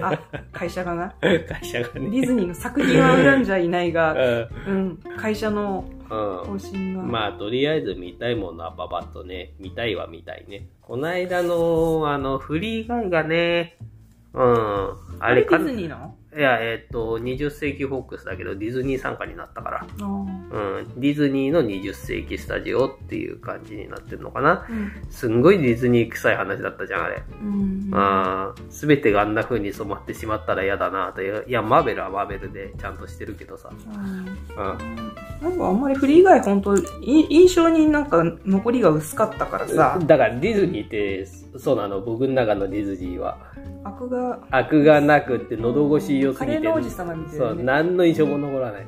[0.00, 0.18] あ、
[0.52, 1.14] 会社がな？
[1.20, 2.10] 会社がね。
[2.10, 6.02] ディズニーの作品は恨んじゃいないが、ううん、会社のん。
[6.08, 7.02] 方針が。
[7.02, 10.68] まあ、とりあえず見たいものはババッとね、見たいは見たいね。
[10.80, 13.76] こないだの、あの、フリーガイがね、
[14.34, 15.18] うん。
[15.20, 16.16] あれかあれディズニーなの？
[16.34, 19.86] いや、えっ、と、20世紀フォックスだけど、ディズニー参加になったから。
[20.00, 20.88] うん。
[20.96, 24.66] ディズニーの20世紀スタジオっていう感じになってるのかな。
[24.68, 27.22] うんすんごいディズニー臭い話だったじゃん、あれ。
[27.42, 31.44] うんすべてがあんな風に染まってしまったら嫌だなという。
[31.46, 33.68] いや、マーベルはマーベルでちゃんとしてるけどさ。
[33.70, 35.12] うんうん。
[35.42, 41.26] なんかあんまりフリー以外本当い印象になんか残りが薄かったからさ、だからディズニーって、
[41.58, 43.51] そうなの、僕の中のディズニーは。
[43.84, 46.58] 悪が、悪がなくって喉越し良すぎて。
[46.58, 48.86] カレーの王子様みたいなそう、ね何の印象も残らない。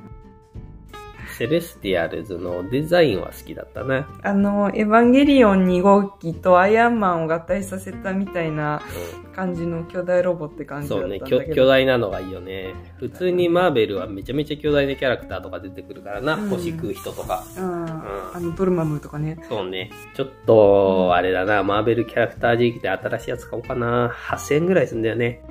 [1.36, 4.04] セレスティアルズのデザインは好きだったね。
[4.22, 8.80] あの、エヴァンゲリオン2号機とアイアンマンを合体させたみたいな
[9.34, 11.26] 感じの巨大ロボって感じだったんだけど。
[11.26, 12.74] そうね、巨大なのがいいよね。
[12.98, 16.34] 普通にマーベルはめちゃめちゃ巨大なキャラクターとか出てくるからな。
[16.34, 17.42] うん、星食う人とか。
[17.56, 17.64] うん。
[17.64, 19.38] あの、ドルマムとかね。
[19.48, 19.90] そうね。
[20.14, 24.08] ちょっと、あれだな、マーベルキャラクター時期で新しいやつ買おうかな。
[24.08, 25.42] 8000円ぐらいすんだよね。